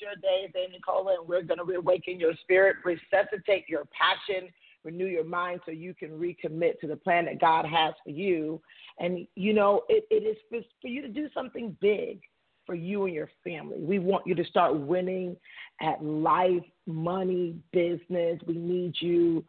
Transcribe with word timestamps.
Your 0.00 0.14
Day. 0.16 0.44
It's 0.44 0.52
Dame 0.54 0.70
Nicola, 0.72 1.16
and 1.18 1.28
we're 1.28 1.42
going 1.42 1.58
to 1.58 1.64
reawaken 1.64 2.20
your 2.20 2.34
spirit, 2.42 2.76
resuscitate 2.84 3.68
your 3.68 3.84
passion, 3.86 4.48
renew 4.84 5.06
your 5.06 5.24
mind 5.24 5.60
so 5.64 5.72
you 5.72 5.94
can 5.94 6.10
recommit 6.10 6.78
to 6.80 6.86
the 6.86 6.96
plan 6.96 7.24
that 7.26 7.40
God 7.40 7.64
has 7.66 7.94
for 8.04 8.10
you. 8.10 8.60
And, 8.98 9.26
you 9.34 9.52
know, 9.52 9.82
it, 9.88 10.04
it 10.10 10.24
is 10.24 10.36
for 10.80 10.88
you 10.88 11.02
to 11.02 11.08
do 11.08 11.28
something 11.34 11.76
big 11.80 12.20
for 12.64 12.74
you 12.74 13.06
and 13.06 13.14
your 13.14 13.30
family. 13.42 13.78
We 13.80 13.98
want 13.98 14.26
you 14.26 14.34
to 14.34 14.44
start 14.44 14.78
winning 14.78 15.36
at 15.80 16.04
life, 16.04 16.62
money, 16.86 17.56
business. 17.72 18.38
We 18.46 18.56
need 18.56 18.94
you 19.00 19.44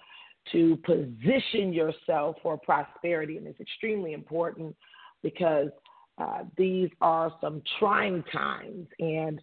to 0.51 0.77
position 0.77 1.73
yourself 1.73 2.37
for 2.41 2.57
prosperity, 2.57 3.37
and 3.37 3.45
it's 3.45 3.59
extremely 3.59 4.13
important 4.13 4.75
because 5.21 5.69
uh, 6.17 6.43
these 6.57 6.89
are 7.01 7.33
some 7.41 7.61
trying 7.77 8.23
times. 8.31 8.87
And 8.99 9.41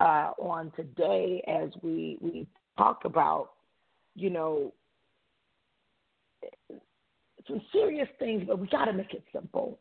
uh, 0.00 0.30
on 0.38 0.72
today, 0.76 1.42
as 1.46 1.70
we, 1.82 2.18
we 2.20 2.46
talk 2.76 3.04
about, 3.04 3.50
you 4.14 4.30
know, 4.30 4.72
some 7.46 7.60
serious 7.72 8.08
things, 8.18 8.44
but 8.46 8.58
we 8.58 8.66
got 8.68 8.86
to 8.86 8.92
make 8.92 9.14
it 9.14 9.24
simple. 9.32 9.78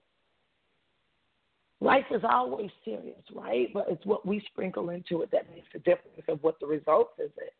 Life 1.81 2.05
is 2.11 2.21
always 2.23 2.71
serious, 2.83 3.21
right? 3.33 3.67
But 3.73 3.87
it's 3.89 4.05
what 4.05 4.25
we 4.25 4.43
sprinkle 4.51 4.89
into 4.91 5.21
it 5.21 5.31
that 5.31 5.49
makes 5.53 5.67
the 5.73 5.79
difference 5.79 6.23
of 6.27 6.41
what 6.41 6.59
the 6.59 6.67
results 6.67 7.13
is 7.19 7.31
it 7.37 7.53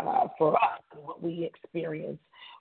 uh, 0.00 0.28
for 0.38 0.54
us 0.54 0.80
and 0.94 1.02
what 1.04 1.22
we 1.22 1.44
experience 1.44 2.18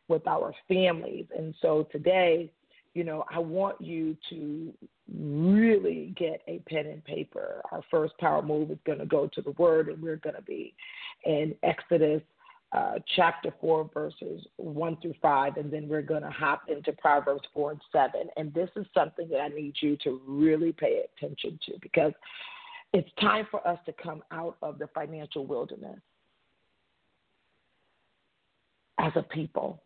with 0.07 0.25
our 0.27 0.53
families. 0.67 1.25
And 1.37 1.53
so 1.61 1.87
today, 1.91 2.51
you 2.95 3.03
know, 3.03 3.25
I 3.29 3.39
want 3.39 3.79
you 3.79 4.17
to 4.29 4.73
really 5.13 6.15
get 6.17 6.41
a 6.47 6.59
pen 6.67 6.87
and 6.87 7.03
paper. 7.03 7.61
Our 7.71 7.83
first 7.91 8.17
power 8.17 8.41
move 8.41 8.71
is 8.71 8.79
going 8.85 8.99
to 8.99 9.05
go 9.05 9.27
to 9.27 9.41
the 9.41 9.51
word, 9.51 9.89
and 9.89 10.01
we're 10.01 10.15
going 10.15 10.35
to 10.35 10.41
be 10.41 10.73
in 11.25 11.53
Exodus 11.61 12.21
uh, 12.71 12.95
chapter 13.15 13.53
4, 13.61 13.89
verses 13.93 14.47
1 14.55 14.97
through 15.01 15.13
5, 15.21 15.57
and 15.57 15.71
then 15.71 15.87
we're 15.87 16.01
going 16.01 16.23
to 16.23 16.29
hop 16.29 16.63
into 16.69 16.93
Proverbs 16.93 17.43
4 17.53 17.71
and 17.71 17.81
7. 17.91 18.11
And 18.37 18.53
this 18.53 18.69
is 18.77 18.85
something 18.93 19.27
that 19.29 19.41
I 19.41 19.49
need 19.49 19.75
you 19.81 19.97
to 19.97 20.21
really 20.25 20.71
pay 20.71 21.03
attention 21.17 21.59
to 21.67 21.73
because 21.81 22.13
it's 22.93 23.09
time 23.19 23.45
for 23.51 23.65
us 23.67 23.77
to 23.85 23.93
come 23.93 24.23
out 24.31 24.55
of 24.61 24.79
the 24.79 24.87
financial 24.87 25.45
wilderness 25.45 25.99
as 28.99 29.11
a 29.15 29.21
people. 29.21 29.81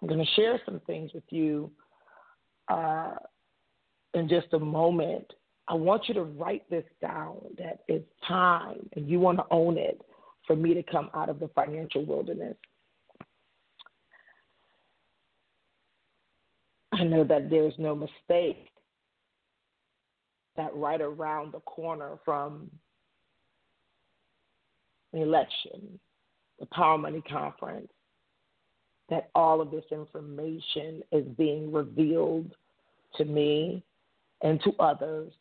I'm 0.00 0.08
going 0.08 0.24
to 0.24 0.32
share 0.32 0.60
some 0.64 0.80
things 0.86 1.12
with 1.12 1.24
you 1.30 1.70
uh, 2.68 3.14
in 4.14 4.28
just 4.28 4.52
a 4.52 4.58
moment. 4.58 5.32
I 5.66 5.74
want 5.74 6.08
you 6.08 6.14
to 6.14 6.22
write 6.22 6.68
this 6.70 6.84
down 7.02 7.36
that 7.58 7.80
it's 7.88 8.08
time 8.26 8.88
and 8.94 9.08
you 9.08 9.20
want 9.20 9.38
to 9.38 9.44
own 9.50 9.76
it 9.76 10.00
for 10.46 10.56
me 10.56 10.72
to 10.74 10.82
come 10.82 11.10
out 11.14 11.28
of 11.28 11.40
the 11.40 11.48
financial 11.48 12.04
wilderness. 12.04 12.56
I 16.92 17.04
know 17.04 17.22
that 17.24 17.50
there's 17.50 17.74
no 17.78 17.94
mistake 17.94 18.68
that 20.56 20.74
right 20.74 21.00
around 21.00 21.52
the 21.52 21.60
corner 21.60 22.18
from 22.24 22.70
the 25.12 25.22
election, 25.22 26.00
the 26.58 26.66
Power 26.66 26.98
Money 26.98 27.22
Conference, 27.30 27.88
that 29.10 29.30
all 29.34 29.60
of 29.60 29.70
this 29.70 29.84
information 29.90 31.02
is 31.12 31.24
being 31.36 31.72
revealed 31.72 32.54
to 33.16 33.24
me 33.24 33.82
and 34.42 34.60
to 34.62 34.72
others. 34.78 35.32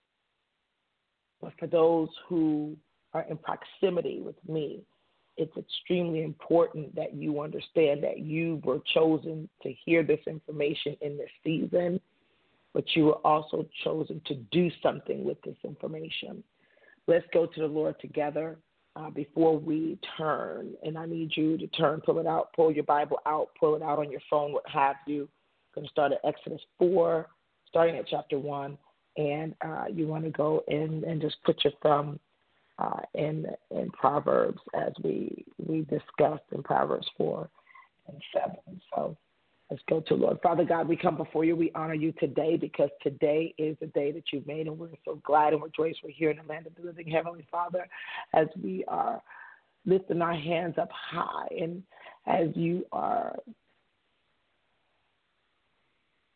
But 1.41 1.53
for 1.59 1.67
those 1.67 2.09
who 2.27 2.75
are 3.13 3.25
in 3.29 3.37
proximity 3.37 4.21
with 4.21 4.37
me, 4.47 4.81
it's 5.35 5.55
extremely 5.55 6.23
important 6.23 6.95
that 6.95 7.13
you 7.13 7.41
understand 7.41 8.03
that 8.03 8.19
you 8.19 8.59
were 8.63 8.79
chosen 8.93 9.47
to 9.61 9.73
hear 9.85 10.01
this 10.01 10.19
information 10.25 10.97
in 11.01 11.17
this 11.17 11.29
season, 11.43 11.99
but 12.73 12.85
you 12.95 13.05
were 13.05 13.25
also 13.27 13.67
chosen 13.83 14.19
to 14.25 14.35
do 14.51 14.71
something 14.81 15.23
with 15.23 15.39
this 15.43 15.57
information. 15.63 16.43
Let's 17.05 17.25
go 17.33 17.45
to 17.45 17.59
the 17.59 17.67
Lord 17.67 17.99
together 17.99 18.57
uh, 18.97 19.09
before 19.09 19.57
we 19.57 19.97
turn. 20.17 20.73
And 20.83 20.97
I 20.97 21.05
need 21.05 21.31
you 21.35 21.57
to 21.57 21.67
turn, 21.67 22.01
pull 22.01 22.19
it 22.19 22.27
out, 22.27 22.51
pull 22.53 22.71
your 22.71 22.83
Bible 22.83 23.19
out, 23.25 23.49
pull 23.59 23.75
it 23.75 23.81
out 23.81 23.99
on 23.99 24.11
your 24.11 24.21
phone, 24.29 24.53
what 24.53 24.67
have 24.69 24.95
you. 25.05 25.23
I'm 25.23 25.81
going 25.81 25.85
to 25.85 25.91
start 25.91 26.11
at 26.11 26.19
Exodus 26.23 26.61
4, 26.79 27.27
starting 27.67 27.97
at 27.97 28.07
chapter 28.07 28.39
1. 28.39 28.77
And 29.17 29.55
uh, 29.61 29.85
you 29.91 30.07
want 30.07 30.23
to 30.25 30.29
go 30.29 30.63
in 30.67 31.03
and 31.07 31.21
just 31.21 31.37
put 31.43 31.63
your 31.63 31.73
thumb 31.81 32.19
uh, 32.77 33.01
in 33.15 33.47
in 33.71 33.89
Proverbs 33.89 34.59
as 34.75 34.93
we 35.03 35.43
we 35.57 35.81
discussed 35.81 36.43
in 36.51 36.61
Proverbs 36.61 37.07
4 37.17 37.49
and 38.07 38.21
7. 38.31 38.81
So 38.93 39.17
Let's 39.69 39.83
go 39.89 39.99
to 39.99 40.15
Lord. 40.15 40.39
Father 40.41 40.63
God, 40.63 40.87
we 40.87 40.95
come 40.95 41.17
before 41.17 41.43
you. 41.43 41.55
We 41.55 41.71
honor 41.75 41.93
you 41.93 42.13
today 42.13 42.55
because 42.55 42.89
today 43.01 43.53
is 43.57 43.75
the 43.81 43.87
day 43.87 44.13
that 44.13 44.23
you've 44.31 44.47
made, 44.47 44.67
and 44.67 44.79
we're 44.79 44.89
so 45.03 45.19
glad 45.25 45.53
and 45.53 45.61
rejoice 45.61 45.95
we're 46.03 46.11
here 46.11 46.31
in 46.31 46.37
the 46.37 46.43
land 46.43 46.67
of 46.67 46.75
the 46.75 46.83
living, 46.83 47.07
Heavenly 47.07 47.45
Father, 47.51 47.85
as 48.33 48.47
we 48.61 48.85
are 48.87 49.21
lifting 49.85 50.21
our 50.21 50.35
hands 50.35 50.75
up 50.77 50.89
high 50.91 51.47
and 51.59 51.83
as 52.25 52.47
you 52.55 52.85
are 52.93 53.35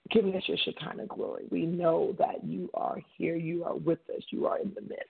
giving 0.10 0.36
us 0.36 0.44
your 0.48 0.58
Shekinah 0.66 1.06
glory. 1.08 1.46
We 1.50 1.66
know 1.66 2.16
that 2.20 2.44
you 2.44 2.70
are 2.74 3.00
here, 3.18 3.36
you 3.36 3.64
are 3.64 3.76
with 3.76 4.00
us, 4.16 4.24
you 4.30 4.46
are 4.46 4.60
in 4.60 4.74
the 4.76 4.82
midst. 4.82 5.08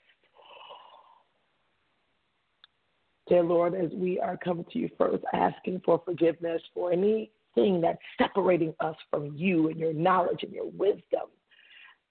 Dear 3.27 3.43
Lord, 3.43 3.73
as 3.73 3.91
we 3.93 4.19
are 4.19 4.37
coming 4.37 4.65
to 4.73 4.79
you 4.79 4.89
first, 4.97 5.23
asking 5.33 5.81
for 5.85 6.01
forgiveness 6.05 6.61
for 6.73 6.91
any 6.91 7.31
thing 7.55 7.81
that's 7.81 7.99
separating 8.17 8.73
us 8.79 8.95
from 9.09 9.35
you 9.35 9.69
and 9.69 9.77
your 9.77 9.93
knowledge 9.93 10.43
and 10.43 10.51
your 10.51 10.69
wisdom, 10.71 11.27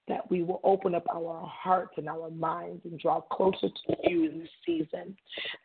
that 0.07 0.29
we 0.29 0.43
will 0.43 0.59
open 0.63 0.95
up 0.95 1.05
our 1.13 1.41
hearts 1.45 1.93
and 1.97 2.09
our 2.09 2.29
minds 2.31 2.81
and 2.85 2.99
draw 2.99 3.21
closer 3.21 3.69
to 3.69 3.95
you 4.03 4.29
in 4.29 4.39
this 4.39 4.49
season, 4.65 5.15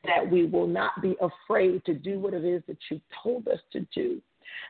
that 0.04 0.28
we 0.30 0.46
will 0.46 0.66
not 0.66 0.92
be 1.02 1.16
afraid 1.20 1.84
to 1.84 1.94
do 1.94 2.18
what 2.18 2.34
it 2.34 2.44
is 2.44 2.62
that 2.68 2.78
you 2.90 3.00
told 3.22 3.48
us 3.48 3.60
to 3.72 3.86
do 3.94 4.20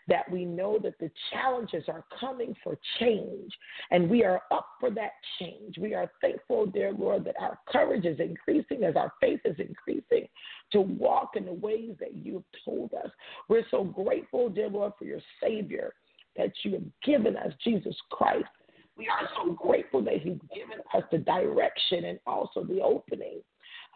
that 0.08 0.30
we 0.30 0.44
know 0.44 0.78
that 0.82 0.98
the 0.98 1.10
challenges 1.32 1.84
are 1.88 2.04
coming 2.18 2.54
for 2.62 2.78
change 2.98 3.52
and 3.90 4.08
we 4.08 4.24
are 4.24 4.42
up 4.50 4.66
for 4.80 4.90
that 4.90 5.12
change. 5.38 5.76
We 5.78 5.94
are 5.94 6.10
thankful, 6.20 6.66
dear 6.66 6.92
Lord, 6.92 7.24
that 7.24 7.36
our 7.40 7.58
courage 7.68 8.04
is 8.04 8.20
increasing 8.20 8.84
as 8.84 8.96
our 8.96 9.12
faith 9.20 9.40
is 9.44 9.56
increasing 9.58 10.28
to 10.72 10.80
walk 10.80 11.30
in 11.36 11.44
the 11.44 11.52
ways 11.52 11.94
that 12.00 12.14
you 12.14 12.34
have 12.34 12.64
told 12.64 12.94
us. 12.94 13.10
We're 13.48 13.66
so 13.70 13.84
grateful, 13.84 14.48
dear 14.48 14.68
Lord, 14.68 14.92
for 14.98 15.04
your 15.04 15.20
Savior 15.42 15.92
that 16.36 16.52
you 16.62 16.72
have 16.72 16.84
given 17.04 17.36
us, 17.36 17.52
Jesus 17.64 17.96
Christ. 18.10 18.48
We 18.96 19.08
are 19.08 19.28
so 19.36 19.52
grateful 19.52 20.02
that 20.04 20.20
He's 20.22 20.38
given 20.54 20.78
us 20.94 21.02
the 21.10 21.18
direction 21.18 22.06
and 22.06 22.18
also 22.26 22.64
the 22.64 22.80
opening 22.80 23.40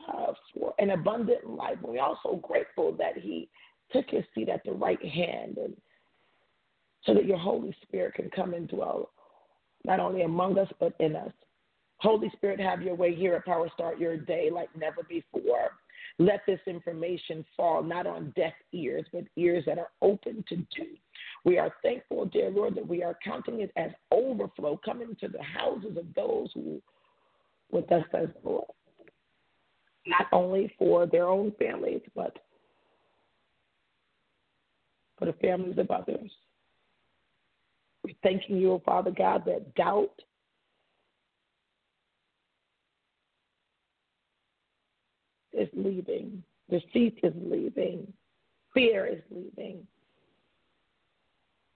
uh, 0.08 0.32
for 0.54 0.74
an 0.78 0.90
abundant 0.90 1.48
life. 1.48 1.78
We're 1.82 2.02
also 2.02 2.36
grateful 2.36 2.92
that 2.98 3.16
He 3.16 3.48
took 3.92 4.08
his 4.08 4.24
seat 4.34 4.48
at 4.48 4.64
the 4.64 4.72
right 4.72 5.04
hand 5.04 5.58
and 5.58 5.74
so 7.04 7.14
that 7.14 7.26
your 7.26 7.38
Holy 7.38 7.74
Spirit 7.82 8.14
can 8.14 8.30
come 8.30 8.54
and 8.54 8.68
dwell 8.68 9.10
not 9.84 10.00
only 10.00 10.22
among 10.22 10.58
us 10.58 10.68
but 10.78 10.94
in 11.00 11.16
us. 11.16 11.32
Holy 11.98 12.30
Spirit, 12.36 12.60
have 12.60 12.82
your 12.82 12.94
way 12.94 13.14
here 13.14 13.34
at 13.34 13.44
Power 13.44 13.68
Start 13.74 13.98
Your 13.98 14.16
Day 14.16 14.50
like 14.50 14.68
never 14.76 15.02
before. 15.02 15.70
Let 16.18 16.40
this 16.46 16.60
information 16.66 17.44
fall 17.56 17.82
not 17.82 18.06
on 18.06 18.32
deaf 18.36 18.52
ears, 18.72 19.06
but 19.12 19.24
ears 19.36 19.64
that 19.66 19.78
are 19.78 19.90
open 20.02 20.44
to 20.48 20.56
do. 20.56 20.86
We 21.44 21.58
are 21.58 21.74
thankful, 21.82 22.26
dear 22.26 22.50
Lord, 22.50 22.74
that 22.74 22.86
we 22.86 23.02
are 23.02 23.16
counting 23.24 23.60
it 23.60 23.72
as 23.76 23.90
overflow 24.10 24.78
coming 24.84 25.16
to 25.20 25.28
the 25.28 25.42
houses 25.42 25.96
of 25.96 26.06
those 26.14 26.50
who, 26.54 26.82
with 27.70 27.90
us 27.92 28.04
as 28.14 28.28
Lord, 28.44 28.64
not 30.06 30.26
only 30.32 30.74
for 30.78 31.06
their 31.06 31.28
own 31.28 31.52
families, 31.58 32.02
but 32.14 32.36
for 35.20 35.26
the 35.26 35.34
families 35.34 35.78
of 35.78 35.90
others. 35.90 36.30
We're 38.02 38.14
thanking 38.22 38.56
you, 38.56 38.72
O 38.72 38.82
Father 38.84 39.12
God, 39.16 39.44
that 39.44 39.74
doubt 39.74 40.22
is 45.52 45.68
leaving, 45.74 46.42
deceit 46.70 47.20
is 47.22 47.34
leaving, 47.36 48.10
fear 48.72 49.06
is 49.06 49.22
leaving. 49.30 49.86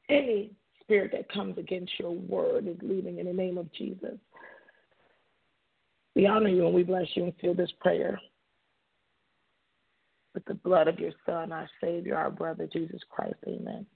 Any 0.08 0.52
spirit 0.80 1.12
that 1.12 1.30
comes 1.30 1.58
against 1.58 1.92
your 1.98 2.12
word 2.12 2.66
is 2.66 2.76
leaving 2.82 3.18
in 3.18 3.26
the 3.26 3.32
name 3.32 3.58
of 3.58 3.70
Jesus. 3.72 4.18
We 6.16 6.26
honor 6.26 6.48
you 6.48 6.64
and 6.64 6.74
we 6.74 6.82
bless 6.82 7.08
you 7.14 7.24
and 7.24 7.32
seal 7.40 7.54
this 7.54 7.72
prayer 7.80 8.18
with 10.34 10.44
the 10.46 10.54
blood 10.54 10.88
of 10.88 10.98
your 10.98 11.12
Son, 11.24 11.52
our 11.52 11.68
Savior, 11.80 12.16
our 12.16 12.30
brother, 12.30 12.68
Jesus 12.70 13.00
Christ. 13.08 13.36
Amen. 13.46 13.86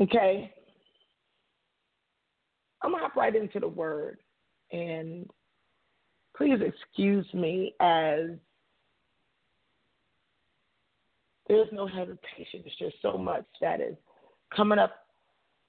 Okay. 0.00 0.52
I'm 2.82 2.90
going 2.90 3.02
to 3.02 3.08
hop 3.08 3.16
right 3.16 3.36
into 3.36 3.60
the 3.60 3.68
word. 3.68 4.18
And 4.72 5.28
please 6.36 6.58
excuse 6.64 7.26
me 7.34 7.74
as 7.80 8.30
there's 11.46 11.68
no 11.72 11.86
hesitation. 11.86 12.62
It's 12.64 12.78
just 12.78 12.96
so 13.02 13.18
much 13.18 13.44
that 13.60 13.80
is 13.80 13.96
coming 14.54 14.78
up 14.78 14.94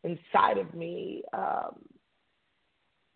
inside 0.03 0.57
of 0.57 0.73
me, 0.73 1.23
um, 1.33 1.75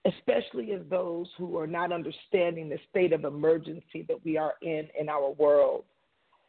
especially 0.05 0.71
as 0.73 0.81
those 0.89 1.27
who 1.37 1.57
are 1.57 1.67
not 1.67 1.91
understanding 1.91 2.69
the 2.69 2.79
state 2.89 3.13
of 3.13 3.25
emergency 3.25 4.05
that 4.07 4.23
we 4.23 4.37
are 4.37 4.53
in 4.61 4.87
in 4.99 5.09
our 5.09 5.31
world 5.31 5.83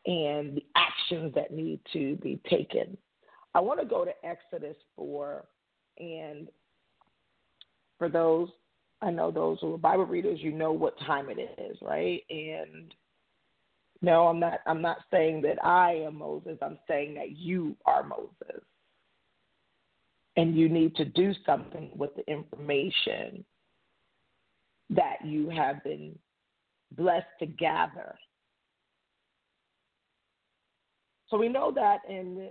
and 0.07 0.57
the 0.57 0.65
actions 0.77 1.35
that 1.35 1.53
need 1.53 1.81
to 1.93 2.17
be 2.17 2.41
taken. 2.49 2.97
I 3.55 3.61
want 3.61 3.81
to 3.81 3.87
go 3.87 4.05
to 4.05 4.13
Exodus 4.25 4.77
4, 4.97 5.45
and 5.99 6.49
for 7.99 8.09
those, 8.09 8.49
I 9.03 9.11
know 9.11 9.31
those 9.31 9.59
who 9.61 9.75
are 9.75 9.79
Bible 9.79 10.07
readers, 10.07 10.41
you 10.41 10.53
know 10.53 10.73
what 10.73 10.99
time 11.01 11.29
it 11.31 11.39
is, 11.59 11.77
right? 11.83 12.23
And 12.31 12.95
no, 14.03 14.29
I'm 14.29 14.39
not 14.39 14.61
I'm 14.67 14.83
not 14.83 14.99
saying 15.11 15.43
that 15.43 15.65
I 15.65 15.93
am 16.07 16.19
Moses. 16.19 16.59
I'm 16.63 16.79
saying 16.87 17.15
that 17.15 17.37
you 17.37 17.77
are 17.87 18.03
Moses. 18.03 18.63
And 20.37 20.55
you 20.55 20.69
need 20.69 20.95
to 20.97 21.05
do 21.05 21.33
something 21.47 21.91
with 21.97 22.15
the 22.15 22.31
information 22.31 23.45
that 24.91 25.25
you 25.25 25.49
have 25.51 25.83
been 25.83 26.19
blessed 26.93 27.27
to 27.41 27.47
gather. 27.47 28.17
So 31.29 31.37
we 31.37 31.49
know 31.49 31.73
that 31.73 32.01
in 32.09 32.51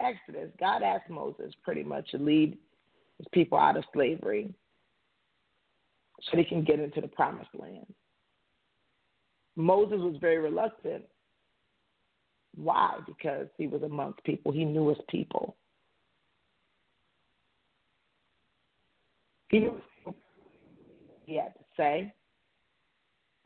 Exodus, 0.00 0.50
God 0.58 0.82
asked 0.82 1.08
Moses 1.08 1.54
pretty 1.62 1.82
much 1.82 2.10
to 2.10 2.18
lead 2.18 2.58
his 3.18 3.26
people 3.32 3.58
out 3.58 3.76
of 3.76 3.84
slavery 3.92 4.52
so 6.22 6.36
they 6.36 6.44
can 6.44 6.64
get 6.64 6.80
into 6.80 7.00
the 7.00 7.08
promised 7.08 7.50
land. 7.54 7.86
Moses 9.56 9.98
was 9.98 10.16
very 10.20 10.38
reluctant. 10.38 11.04
Why? 12.54 12.98
Because 13.06 13.46
he 13.56 13.66
was 13.66 13.82
amongst 13.82 14.22
people. 14.24 14.52
He 14.52 14.64
knew 14.64 14.88
his 14.88 14.98
people. 15.08 15.56
He 19.52 21.36
had 21.36 21.54
to 21.54 21.64
say. 21.76 22.12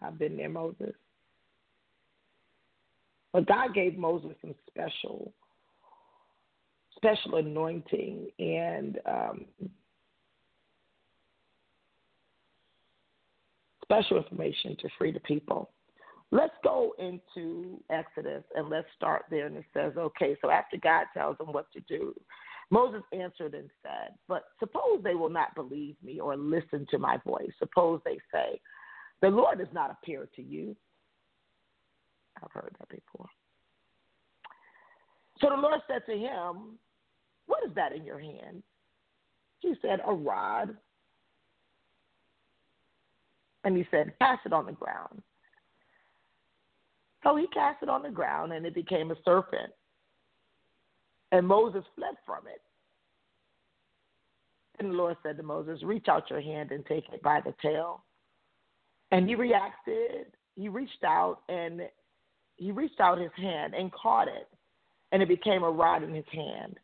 I've 0.01 0.19
been 0.19 0.37
there, 0.37 0.49
Moses. 0.49 0.95
But 3.33 3.47
God 3.47 3.75
gave 3.75 3.99
Moses 3.99 4.31
some 4.41 4.55
special, 4.69 5.33
special 6.95 7.37
anointing 7.37 8.29
and 8.39 8.99
um, 9.07 9.45
special 13.83 14.17
information 14.17 14.77
to 14.81 14.89
free 14.97 15.13
the 15.13 15.21
people. 15.21 15.71
Let's 16.31 16.55
go 16.65 16.93
into 16.99 17.81
Exodus 17.91 18.43
and 18.55 18.69
let's 18.69 18.89
start 18.97 19.25
there. 19.31 19.47
And 19.47 19.57
it 19.57 19.65
says, 19.75 19.93
okay, 19.97 20.37
so 20.41 20.51
after 20.51 20.77
God 20.77 21.07
tells 21.15 21.39
them 21.39 21.53
what 21.53 21.71
to 21.73 21.81
do, 21.81 22.15
Moses 22.71 23.03
answered 23.13 23.55
and 23.55 23.71
said, 23.83 24.15
But 24.29 24.45
suppose 24.59 25.01
they 25.03 25.15
will 25.15 25.31
not 25.31 25.55
believe 25.55 25.97
me 26.03 26.21
or 26.21 26.37
listen 26.37 26.87
to 26.91 26.99
my 26.99 27.19
voice. 27.25 27.51
Suppose 27.59 28.01
they 28.05 28.19
say, 28.33 28.61
The 29.23 29.29
Lord 29.29 29.59
does 29.59 29.73
not 29.73 29.91
appear 29.91 30.29
to 30.37 30.43
you. 30.43 30.77
I've 32.43 32.53
heard 32.53 32.75
that 32.79 32.89
before. 32.89 33.29
So 35.41 35.49
the 35.51 35.61
Lord 35.61 35.81
said 35.87 36.03
to 36.07 36.19
him, 36.19 36.79
What 37.47 37.65
is 37.67 37.75
that 37.75 37.93
in 37.93 38.05
your 38.05 38.19
hand? 38.19 38.63
He 39.61 39.75
said, 39.81 40.01
A 40.05 40.13
rod. 40.13 40.77
And 43.65 43.77
he 43.77 43.87
said, 43.91 44.13
Cast 44.21 44.47
it 44.47 44.53
on 44.53 44.67
the 44.67 44.73
ground. 44.73 45.23
So 47.23 47.37
he 47.37 47.47
cast 47.49 47.83
it 47.83 47.89
on 47.89 48.03
the 48.03 48.11
ground, 48.11 48.53
and 48.53 48.65
it 48.65 48.75
became 48.75 49.11
a 49.11 49.17
serpent. 49.25 49.73
And 51.33 51.47
Moses 51.47 51.85
fled 51.95 52.15
from 52.25 52.47
it. 52.47 52.61
And 54.79 54.91
the 54.91 54.95
Lord 54.97 55.17
said 55.23 55.37
to 55.39 55.43
Moses, 55.43 55.83
Reach 55.83 56.07
out 56.09 56.31
your 56.31 56.41
hand 56.41 56.71
and 56.71 56.85
take 56.87 57.05
it 57.13 57.23
by 57.23 57.41
the 57.45 57.55
tail. 57.63 58.05
And 59.11 59.29
he 59.29 59.35
reacted. 59.35 60.27
He 60.55 60.69
reached 60.69 61.05
out 61.05 61.41
and 61.49 61.83
he 62.57 62.71
reached 62.71 63.01
out 63.01 63.19
his 63.19 63.31
hand 63.37 63.75
and 63.75 63.93
caught 63.93 64.29
it, 64.29 64.49
and 65.13 65.23
it 65.23 65.29
became 65.29 65.63
a 65.63 65.71
rod 65.71 66.03
in 66.03 66.15
his 66.15 66.25
hand. 66.33 66.79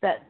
That 0.00 0.26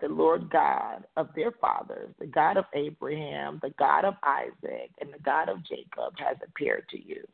the 0.00 0.08
Lord 0.08 0.50
God 0.50 1.04
of 1.16 1.28
their 1.34 1.52
fathers, 1.52 2.10
the 2.18 2.26
God 2.26 2.56
of 2.56 2.64
Abraham, 2.74 3.60
the 3.62 3.72
God 3.78 4.04
of 4.04 4.14
Isaac, 4.22 4.90
and 5.00 5.12
the 5.12 5.22
God 5.24 5.48
of 5.48 5.64
Jacob 5.64 6.14
has 6.18 6.36
appeared 6.46 6.86
to 6.90 7.02
you. 7.02 7.26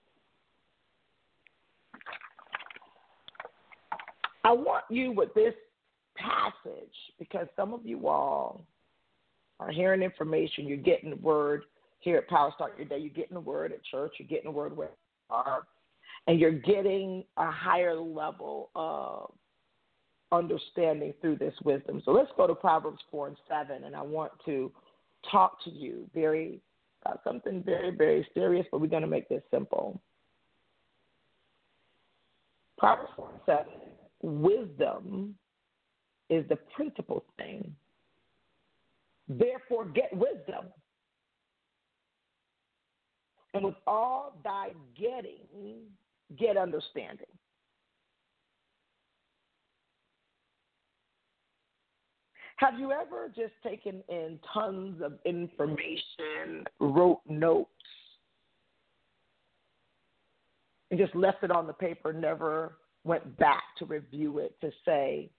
I 4.45 4.53
want 4.53 4.85
you 4.91 5.13
with 5.13 5.33
this 5.35 5.55
passage 6.17 6.95
because 7.19 7.47
some 7.57 7.73
of 7.75 7.85
you 7.85 8.09
all 8.09 8.65
are 9.59 9.71
hearing 9.71 10.03
information, 10.03 10.67
you're 10.67 10.77
getting 10.77 11.11
the 11.11 11.17
word 11.17 11.65
here 12.01 12.17
at 12.17 12.29
Power 12.29 12.51
Start 12.55 12.79
Your 12.79 12.87
Day, 12.89 12.99
you're 12.99 13.11
getting 13.11 13.35
the 13.35 13.41
word 13.41 13.73
at 13.73 13.85
church, 13.85 14.15
you're 14.19 14.29
getting 14.29 14.51
the 14.51 14.57
word 14.57 14.75
where 14.77 14.89
you 14.89 15.35
are, 15.35 15.63
and 16.27 16.41
you're 16.41 16.51
getting 16.51 17.25
a 17.37 17.51
higher 17.51 17.95
level 17.95 18.71
of 18.75 19.33
understanding 20.33 21.13
through 21.21 21.37
this 21.37 21.55
wisdom. 21.65 22.01
So 22.05 22.13
let's 22.13 22.31
go 22.37 22.47
to 22.47 22.55
Proverbs 22.55 23.01
4 23.11 23.29
and 23.29 23.37
7, 23.49 23.85
and 23.85 23.95
I 23.95 24.03
want 24.03 24.33
to 24.47 24.73
talk 25.31 25.63
to 25.65 25.71
you. 25.71 26.09
Very 26.15 26.61
about 27.03 27.21
something 27.25 27.63
very, 27.63 27.91
very 27.91 28.27
serious, 28.35 28.67
but 28.71 28.81
we're 28.81 28.87
going 28.87 29.03
to 29.03 29.09
make 29.09 29.29
this 29.29 29.43
simple. 29.51 30.01
Proverbs 32.79 33.11
4 33.17 33.31
and 33.31 33.41
7 33.47 33.65
wisdom 34.23 35.35
is 36.29 36.49
the 36.49 36.57
principal 36.75 37.25
thing. 37.37 37.75
Therefore, 39.29 39.85
get 39.87 40.13
wisdom. 40.13 40.67
And 43.55 43.65
with 43.65 43.75
all 43.87 44.39
thy 44.45 44.71
getting, 44.97 45.81
get 46.39 46.57
understanding. 46.57 47.27
Have 52.57 52.79
you 52.79 52.93
ever 52.93 53.33
just 53.35 53.55
taken 53.63 54.03
in 54.11 54.39
tons 54.53 55.01
of 55.03 55.15
information, 55.25 56.65
wrote 56.79 57.21
notes, 57.27 57.71
and 60.91 61.01
just 61.01 61.15
left 61.15 61.43
it 61.43 61.51
on 61.51 61.67
the 61.67 61.73
paper, 61.73 62.13
never 62.13 62.75
went 63.05 63.39
back 63.39 63.63
to 63.79 63.85
review 63.85 64.39
it 64.39 64.55
to 64.61 64.71
say, 64.85 65.31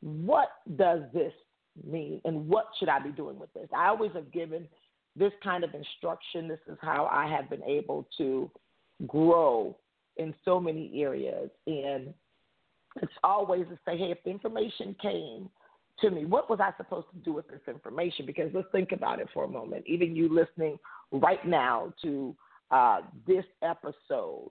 what 0.00 0.48
does 0.76 1.00
this 1.12 1.32
mean 1.84 2.20
and 2.24 2.48
what 2.48 2.66
should 2.78 2.88
I 2.88 2.98
be 2.98 3.10
doing 3.10 3.38
with 3.38 3.52
this? 3.54 3.68
I 3.76 3.88
always 3.88 4.12
have 4.14 4.30
given 4.32 4.68
this 5.16 5.32
kind 5.42 5.64
of 5.64 5.74
instruction. 5.74 6.48
This 6.48 6.60
is 6.68 6.78
how 6.80 7.08
I 7.10 7.26
have 7.26 7.50
been 7.50 7.64
able 7.64 8.06
to 8.18 8.50
grow 9.06 9.76
in 10.16 10.34
so 10.44 10.60
many 10.60 11.02
areas. 11.02 11.50
And 11.66 12.14
it's 13.02 13.12
always 13.24 13.66
to 13.68 13.78
say, 13.84 13.98
hey, 13.98 14.10
if 14.10 14.22
the 14.24 14.30
information 14.30 14.94
came 15.00 15.50
to 16.00 16.10
me. 16.10 16.24
What 16.24 16.50
was 16.50 16.60
I 16.60 16.72
supposed 16.76 17.06
to 17.12 17.18
do 17.18 17.32
with 17.32 17.48
this 17.48 17.60
information? 17.66 18.26
Because 18.26 18.50
let's 18.54 18.68
think 18.72 18.92
about 18.92 19.20
it 19.20 19.28
for 19.32 19.44
a 19.44 19.48
moment. 19.48 19.84
Even 19.86 20.14
you 20.14 20.32
listening 20.32 20.78
right 21.12 21.44
now 21.46 21.92
to 22.02 22.34
uh, 22.70 23.00
this 23.26 23.44
episode 23.62 24.50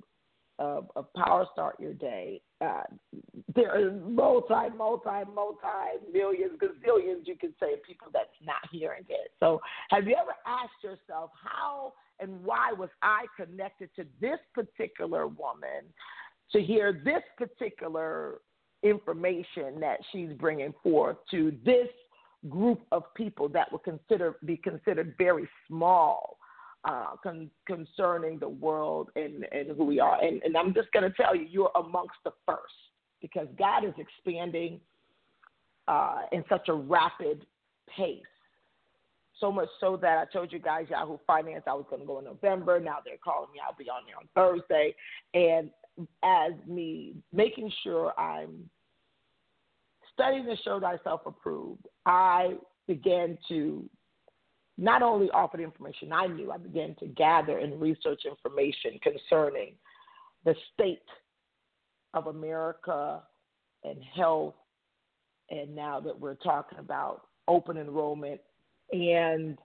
of, 0.60 0.90
of, 0.96 1.12
Power 1.14 1.46
Start 1.54 1.80
Your 1.80 1.94
Day, 1.94 2.42
uh, 2.62 2.84
there 3.56 3.76
are 3.76 3.92
multi, 3.92 4.76
multi, 4.78 5.10
multi 5.34 6.12
millions, 6.14 6.54
gazillions, 6.62 7.26
you 7.26 7.36
could 7.40 7.54
say, 7.60 7.76
people 7.86 8.08
that's 8.14 8.30
not 8.46 8.58
hearing 8.72 9.04
it. 9.10 9.32
So, 9.40 9.62
have 9.90 10.08
you 10.08 10.16
ever 10.20 10.36
asked 10.46 10.84
yourself, 10.84 11.32
how 11.42 11.94
and 12.20 12.44
why 12.44 12.72
was 12.72 12.90
I 13.02 13.26
connected 13.38 13.90
to 13.98 14.06
this 14.22 14.40
particular 14.54 15.28
woman 15.28 15.84
to 16.52 16.62
hear 16.62 16.94
this 16.94 17.24
particular 17.38 18.40
information 18.84 19.80
that 19.80 19.98
she's 20.12 20.32
bringing 20.34 20.74
forth 20.84 21.18
to 21.32 21.54
this 21.66 21.88
group 22.50 22.82
of 22.92 23.04
people 23.16 23.50
that 23.50 23.72
would 23.72 23.84
consider 23.84 24.36
be 24.46 24.58
considered 24.58 25.16
very 25.18 25.48
small 25.68 26.38
uh, 26.88 27.16
con- 27.22 27.50
concerning 27.66 28.40
the 28.40 28.48
world 28.48 29.10
and, 29.16 29.46
and 29.52 29.76
who 29.76 29.86
we 29.86 30.00
are. 30.00 30.22
And, 30.24 30.42
and 30.44 30.56
I'm 30.56 30.74
just 30.74 30.92
going 30.92 31.04
to 31.10 31.16
tell 31.16 31.36
you, 31.36 31.48
you're 31.50 31.72
amongst 31.76 32.18
the 32.24 32.32
first 32.46 32.74
because 33.22 33.48
God 33.58 33.84
is 33.84 33.94
expanding 33.98 34.80
uh, 35.88 36.22
in 36.32 36.44
such 36.50 36.70
a 36.70 36.74
rapid 36.74 37.46
pace. 37.96 38.22
So 39.40 39.52
much 39.52 39.68
so 39.82 39.98
that 39.98 40.18
I 40.18 40.32
told 40.32 40.54
you 40.54 40.60
guys 40.60 40.86
Yahoo 40.90 41.18
Finance 41.28 41.64
I 41.68 41.74
was 41.74 41.86
going 41.90 42.02
to 42.02 42.08
go 42.08 42.20
in 42.20 42.26
November. 42.26 42.80
Now 42.80 42.98
they're 43.04 43.18
calling 43.22 43.50
me. 43.52 43.60
I'll 43.66 43.76
be 43.76 43.90
on 43.90 44.04
there 44.06 44.16
on 44.18 44.30
Thursday. 44.34 44.96
And 45.34 45.70
as 46.24 46.54
me 46.68 47.16
making 47.34 47.72
sure 47.84 48.18
I'm 48.18 48.70
studying 50.14 50.46
to 50.46 50.56
show 50.64 50.80
thyself 50.80 51.22
approved, 51.26 51.88
I 52.06 52.54
began 52.88 53.38
to 53.50 53.90
not 54.78 55.02
only 55.02 55.30
offer 55.32 55.58
the 55.58 55.64
information 55.64 56.12
I 56.12 56.28
knew, 56.28 56.52
I 56.52 56.58
began 56.58 56.96
to 57.00 57.08
gather 57.08 57.60
and 57.60 57.80
research 57.82 58.24
information 58.26 59.00
concerning 59.02 59.74
the 60.44 60.56
state 60.74 61.00
of 62.14 62.28
America 62.28 63.22
and 63.84 64.04
health. 64.16 64.56
And 65.50 65.76
now 65.76 66.00
that 66.02 66.20
we're 66.20 66.36
talking 66.36 66.80
about 66.80 67.28
open 67.48 67.78
enrollment 67.78 68.42
and 68.92 69.58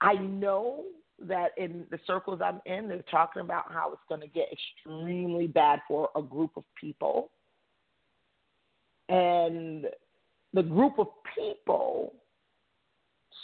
I 0.00 0.14
know 0.14 0.84
that 1.20 1.50
in 1.56 1.84
the 1.90 1.98
circles 2.06 2.40
I'm 2.42 2.60
in, 2.66 2.88
they're 2.88 3.02
talking 3.10 3.42
about 3.42 3.72
how 3.72 3.92
it's 3.92 4.02
going 4.08 4.20
to 4.20 4.28
get 4.28 4.48
extremely 4.52 5.46
bad 5.46 5.80
for 5.88 6.10
a 6.14 6.22
group 6.22 6.52
of 6.56 6.64
people. 6.80 7.30
And 9.08 9.86
the 10.54 10.62
group 10.62 10.98
of 10.98 11.08
people 11.34 12.14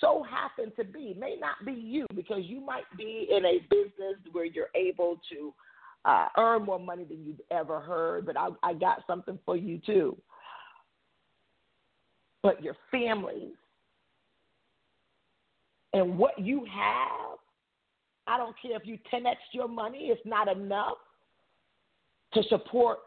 so 0.00 0.24
happen 0.28 0.72
to 0.76 0.84
be, 0.84 1.16
may 1.18 1.36
not 1.38 1.64
be 1.64 1.72
you, 1.72 2.06
because 2.14 2.42
you 2.42 2.60
might 2.60 2.84
be 2.96 3.28
in 3.30 3.44
a 3.44 3.58
business 3.70 4.16
where 4.32 4.44
you're 4.44 4.68
able 4.74 5.20
to 5.30 5.54
uh, 6.04 6.28
earn 6.36 6.64
more 6.64 6.78
money 6.78 7.04
than 7.04 7.24
you've 7.24 7.40
ever 7.50 7.80
heard, 7.80 8.26
but 8.26 8.36
I, 8.36 8.48
I 8.62 8.74
got 8.74 9.02
something 9.06 9.38
for 9.46 9.56
you 9.56 9.80
too. 9.84 10.16
But 12.42 12.62
your 12.62 12.76
families 12.90 13.54
and 15.94 16.18
what 16.18 16.38
you 16.38 16.66
have, 16.70 17.38
I 18.26 18.36
don't 18.36 18.54
care 18.60 18.76
if 18.76 18.86
you 18.86 18.98
10x 19.12 19.36
your 19.52 19.68
money, 19.68 20.08
it's 20.10 20.20
not 20.26 20.48
enough 20.54 20.98
to 22.34 22.42
support 22.48 22.98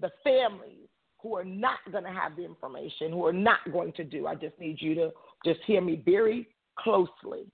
the 0.00 0.10
families 0.22 0.85
who 1.18 1.36
are 1.36 1.44
not 1.44 1.78
going 1.90 2.04
to 2.04 2.10
have 2.10 2.36
the 2.36 2.44
information, 2.44 3.12
who 3.12 3.24
are 3.26 3.32
not 3.32 3.58
going 3.72 3.92
to 3.94 4.04
do. 4.04 4.26
I 4.26 4.34
just 4.34 4.58
need 4.58 4.80
you 4.80 4.94
to 4.96 5.10
just 5.44 5.60
hear 5.66 5.80
me 5.80 6.02
very 6.04 6.48
closely. 6.78 7.46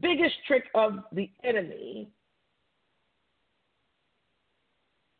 Biggest 0.00 0.34
trick 0.46 0.64
of 0.74 0.98
the 1.12 1.30
enemy 1.44 2.10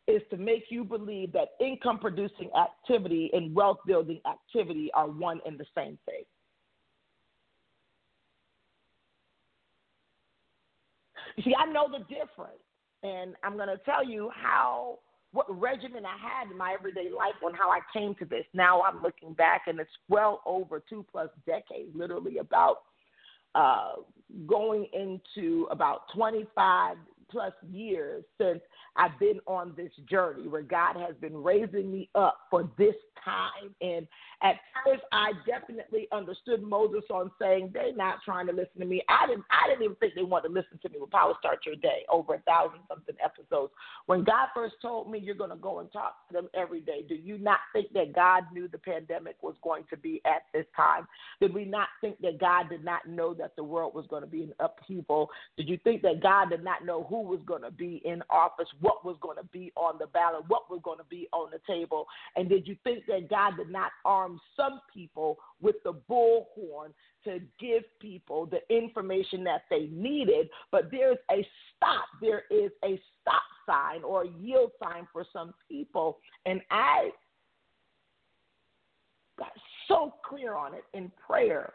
is 0.07 0.21
to 0.29 0.37
make 0.37 0.65
you 0.69 0.83
believe 0.83 1.31
that 1.31 1.49
income 1.59 1.97
producing 1.97 2.49
activity 2.59 3.29
and 3.33 3.55
wealth 3.55 3.79
building 3.87 4.19
activity 4.29 4.91
are 4.93 5.07
one 5.07 5.39
and 5.45 5.57
the 5.57 5.65
same 5.75 5.97
thing. 6.05 6.23
You 11.37 11.43
see, 11.43 11.55
I 11.57 11.71
know 11.71 11.87
the 11.91 11.99
difference, 11.99 12.61
and 13.05 13.35
I'm 13.43 13.55
going 13.55 13.69
to 13.69 13.77
tell 13.85 14.03
you 14.03 14.31
how 14.33 14.99
what 15.31 15.45
regimen 15.59 16.05
I 16.05 16.15
had 16.17 16.49
in 16.49 16.57
my 16.57 16.73
everyday 16.73 17.09
life 17.09 17.35
on 17.45 17.53
how 17.53 17.69
I 17.69 17.79
came 17.93 18.15
to 18.15 18.25
this. 18.25 18.45
Now 18.53 18.81
I'm 18.81 19.01
looking 19.03 19.33
back, 19.33 19.63
and 19.67 19.79
it's 19.79 19.89
well 20.07 20.41
over 20.45 20.81
two 20.89 21.05
plus 21.11 21.29
decades, 21.45 21.89
literally 21.93 22.37
about 22.37 22.77
uh, 23.53 23.93
going 24.47 24.87
into 24.93 25.67
about 25.71 26.03
25 26.15 26.97
plus 27.29 27.53
years 27.71 28.23
since 28.39 28.59
I've 28.95 29.17
been 29.19 29.39
on 29.45 29.73
this 29.75 29.91
journey 30.09 30.47
where 30.47 30.61
God 30.61 30.95
has 30.95 31.15
been 31.19 31.35
raising 31.35 31.91
me 31.91 32.09
up 32.15 32.39
for 32.49 32.69
this 32.77 32.95
time. 33.23 33.73
And 33.81 34.07
at 34.41 34.55
first, 34.85 35.03
I 35.11 35.31
definitely 35.45 36.07
understood 36.11 36.61
Moses 36.61 37.03
on 37.09 37.31
saying 37.41 37.71
they're 37.73 37.95
not 37.95 38.19
trying 38.23 38.45
to 38.47 38.53
listen 38.53 38.79
to 38.79 38.85
me. 38.85 39.01
I 39.09 39.27
didn't. 39.27 39.45
I 39.49 39.67
didn't 39.67 39.83
even 39.83 39.95
think 39.97 40.13
they 40.15 40.23
wanted 40.23 40.49
to 40.49 40.53
listen 40.53 40.79
to 40.81 40.89
me 40.89 40.97
with 40.99 41.09
Power 41.09 41.33
Start 41.39 41.59
Your 41.65 41.75
Day 41.75 42.05
over 42.09 42.35
a 42.35 42.39
thousand 42.41 42.79
something 42.87 43.15
episodes. 43.23 43.73
When 44.05 44.23
God 44.23 44.49
first 44.53 44.75
told 44.81 45.09
me 45.09 45.19
you're 45.19 45.35
going 45.35 45.49
to 45.49 45.55
go 45.55 45.79
and 45.79 45.91
talk 45.91 46.27
to 46.27 46.33
them 46.33 46.47
every 46.53 46.81
day, 46.81 47.03
do 47.07 47.15
you 47.15 47.37
not 47.37 47.59
think 47.73 47.91
that 47.93 48.13
God 48.13 48.43
knew 48.53 48.67
the 48.67 48.77
pandemic 48.77 49.37
was 49.41 49.55
going 49.63 49.83
to 49.89 49.97
be 49.97 50.21
at 50.25 50.43
this 50.53 50.65
time? 50.75 51.07
Did 51.41 51.53
we 51.53 51.65
not 51.65 51.87
think 52.01 52.19
that 52.21 52.39
God 52.39 52.69
did 52.69 52.85
not 52.85 53.07
know 53.07 53.33
that 53.33 53.55
the 53.55 53.63
world 53.63 53.95
was 53.95 54.05
going 54.07 54.21
to 54.21 54.27
be 54.27 54.43
in 54.43 54.53
upheaval? 54.59 55.29
Did 55.57 55.67
you 55.67 55.79
think 55.83 56.01
that 56.03 56.21
God 56.21 56.49
did 56.49 56.63
not 56.63 56.85
know 56.85 57.05
who 57.09 57.14
was 57.23 57.39
going 57.45 57.61
to 57.61 57.71
be 57.71 58.01
in 58.05 58.21
office? 58.29 58.67
what 58.79 59.05
was 59.05 59.17
going 59.21 59.37
to 59.37 59.43
be 59.45 59.71
on 59.75 59.97
the 59.99 60.07
ballot, 60.07 60.43
what 60.47 60.69
was 60.69 60.81
going 60.83 60.97
to 60.97 61.05
be 61.05 61.27
on 61.31 61.49
the 61.51 61.59
table. 61.67 62.05
And 62.35 62.49
did 62.49 62.67
you 62.67 62.75
think 62.83 63.05
that 63.07 63.29
God 63.29 63.57
did 63.57 63.69
not 63.69 63.91
arm 64.03 64.39
some 64.55 64.81
people 64.93 65.37
with 65.61 65.75
the 65.83 65.93
bullhorn 66.09 66.93
to 67.23 67.39
give 67.59 67.83
people 67.99 68.45
the 68.45 68.59
information 68.75 69.43
that 69.45 69.63
they 69.69 69.89
needed? 69.91 70.49
But 70.71 70.91
there's 70.91 71.17
a 71.31 71.45
stop, 71.75 72.05
there 72.21 72.43
is 72.51 72.71
a 72.83 72.99
stop 73.21 73.43
sign 73.65 74.03
or 74.03 74.23
a 74.23 74.29
yield 74.39 74.71
sign 74.83 75.07
for 75.11 75.25
some 75.33 75.53
people. 75.69 76.19
And 76.45 76.61
I 76.69 77.09
got 79.37 79.51
so 79.87 80.13
clear 80.27 80.55
on 80.55 80.73
it 80.73 80.83
in 80.93 81.11
prayer 81.25 81.73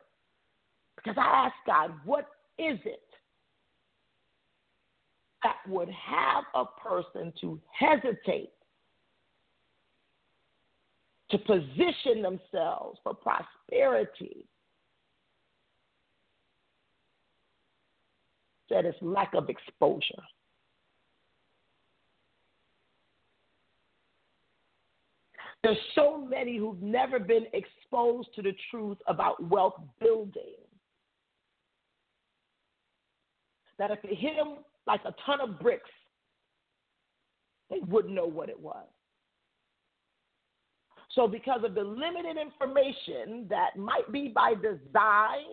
because 0.97 1.17
I 1.19 1.47
asked 1.47 1.67
God, 1.67 1.93
what 2.05 2.29
is 2.59 2.79
it 2.85 3.10
that 5.43 5.57
would 5.67 5.89
have 5.89 6.45
a 6.55 6.65
person 6.67 7.33
to 7.41 7.61
hesitate 7.73 8.51
to 11.31 11.39
position 11.39 12.23
themselves 12.23 12.99
for 13.03 13.15
prosperity 13.15 14.47
that 18.69 18.85
is 18.85 18.95
lack 19.01 19.35
of 19.35 19.49
exposure. 19.49 20.23
There's 25.63 25.77
so 25.95 26.17
many 26.17 26.57
who've 26.57 26.81
never 26.81 27.19
been 27.19 27.47
exposed 27.53 28.29
to 28.35 28.43
the 28.43 28.55
truth 28.71 28.97
about 29.07 29.43
wealth 29.51 29.81
building 30.01 30.60
that 33.81 33.91
if 33.91 33.99
it 34.05 34.15
hit 34.15 34.37
them 34.37 34.59
like 34.87 35.01
a 35.07 35.15
ton 35.25 35.41
of 35.41 35.59
bricks, 35.59 35.89
they 37.71 37.79
wouldn't 37.89 38.15
know 38.15 38.27
what 38.27 38.51
it 38.51 38.61
was. 38.61 38.87
So, 41.15 41.27
because 41.27 41.63
of 41.65 41.75
the 41.75 41.83
limited 41.83 42.37
information 42.37 43.47
that 43.49 43.77
might 43.77 44.13
be 44.13 44.29
by 44.29 44.53
design, 44.55 45.49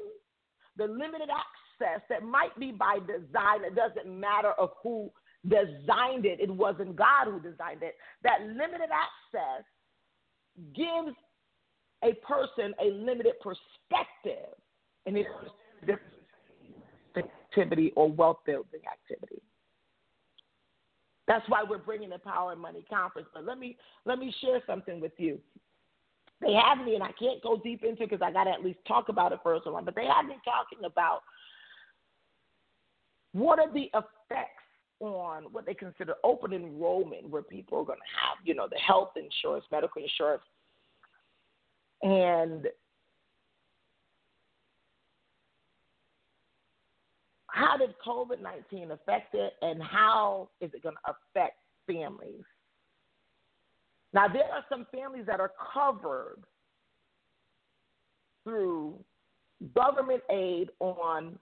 the 0.75 0.85
limited 0.85 1.29
access 1.29 2.01
that 2.09 2.21
might 2.21 2.55
be 2.59 2.71
by 2.71 2.99
design, 2.99 3.63
it 3.65 3.75
doesn't 3.75 4.07
matter 4.07 4.51
of 4.59 4.71
who 4.83 5.09
designed 5.47 6.25
it, 6.25 6.41
it 6.41 6.51
wasn't 6.51 6.97
God 6.97 7.27
who 7.27 7.39
designed 7.39 7.81
it. 7.81 7.95
That 8.23 8.41
limited 8.41 8.89
access 8.91 9.63
gives 10.75 11.15
a 12.03 12.13
person 12.25 12.73
a 12.81 12.91
limited 12.91 13.35
perspective. 13.41 14.53
And 15.05 15.17
it's 15.17 15.29
activity 17.57 17.93
or 17.95 18.11
wealth 18.11 18.39
building 18.45 18.81
activity. 18.91 19.41
That's 21.27 21.47
why 21.49 21.63
we're 21.67 21.77
bringing 21.77 22.09
the 22.09 22.19
Power 22.19 22.53
and 22.53 22.61
Money 22.61 22.85
Conference. 22.89 23.27
But 23.33 23.45
let 23.45 23.59
me 23.59 23.77
let 24.05 24.17
me 24.17 24.33
share 24.41 24.61
something 24.65 25.01
with 25.01 25.11
you. 25.17 25.39
They 26.39 26.53
have 26.53 26.85
me, 26.85 26.95
and 26.95 27.03
I 27.03 27.11
can't 27.19 27.41
go 27.41 27.57
deep 27.57 27.83
into 27.83 28.03
because 28.03 28.21
I 28.21 28.31
got 28.31 28.45
to 28.45 28.51
at 28.51 28.63
least 28.63 28.79
talk 28.87 29.09
about 29.09 29.31
it 29.33 29.39
first 29.43 29.65
one. 29.65 29.83
But 29.83 29.95
they 29.95 30.05
have 30.05 30.25
me 30.25 30.35
talking 30.45 30.85
about 30.85 31.21
what 33.33 33.59
are 33.59 33.71
the 33.73 33.89
effects 33.93 34.63
on 34.99 35.43
what 35.51 35.65
they 35.65 35.73
consider 35.73 36.15
open 36.23 36.53
enrollment, 36.53 37.29
where 37.29 37.41
people 37.41 37.79
are 37.79 37.85
going 37.85 37.99
to 37.99 38.27
have, 38.27 38.37
you 38.45 38.55
know, 38.55 38.67
the 38.69 38.79
health 38.79 39.11
insurance, 39.15 39.65
medical 39.71 40.01
insurance, 40.01 40.43
and 42.03 42.67
how 47.57 47.75
did 47.75 47.95
COVID 48.05 48.41
19 48.41 48.91
affect 48.91 49.33
it, 49.33 49.53
and 49.61 49.81
how 49.81 50.49
is 50.61 50.69
it 50.73 50.83
going 50.83 50.95
to 50.95 51.11
affect 51.11 51.57
families? 51.87 52.43
Now, 54.13 54.27
there 54.27 54.43
are 54.43 54.63
some 54.69 54.85
families 54.91 55.25
that 55.25 55.39
are 55.39 55.51
covered 55.73 56.43
through 58.43 58.95
government 59.75 60.21
aid 60.29 60.69
on 60.79 61.37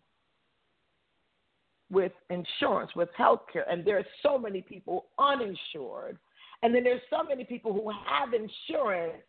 with 1.91 2.13
insurance, 2.29 2.91
with 2.95 3.09
healthcare, 3.19 3.69
and 3.69 3.85
there 3.85 3.97
are 3.97 4.05
so 4.23 4.37
many 4.37 4.61
people 4.61 5.07
uninsured. 5.19 6.17
And 6.63 6.73
then 6.73 6.83
there's 6.83 7.01
so 7.09 7.23
many 7.27 7.43
people 7.43 7.73
who 7.73 7.91
have 7.91 8.29
insurance, 8.33 9.21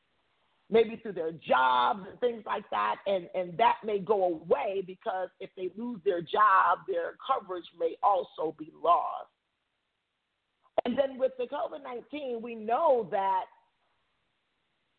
maybe 0.70 0.96
through 0.96 1.12
their 1.12 1.32
jobs 1.32 2.00
and 2.10 2.18
things 2.20 2.42
like 2.44 2.68
that, 2.70 2.96
and, 3.06 3.28
and 3.34 3.56
that 3.58 3.76
may 3.84 3.98
go 3.98 4.24
away 4.24 4.82
because 4.86 5.28
if 5.40 5.50
they 5.56 5.70
lose 5.76 6.00
their 6.04 6.20
job, 6.20 6.78
their 6.88 7.14
coverage 7.26 7.66
may 7.78 7.96
also 8.02 8.54
be 8.58 8.72
lost. 8.82 9.28
And 10.84 10.96
then 10.98 11.18
with 11.18 11.32
the 11.38 11.44
COVID 11.44 11.82
19, 11.82 12.42
we 12.42 12.54
know 12.54 13.08
that 13.10 13.44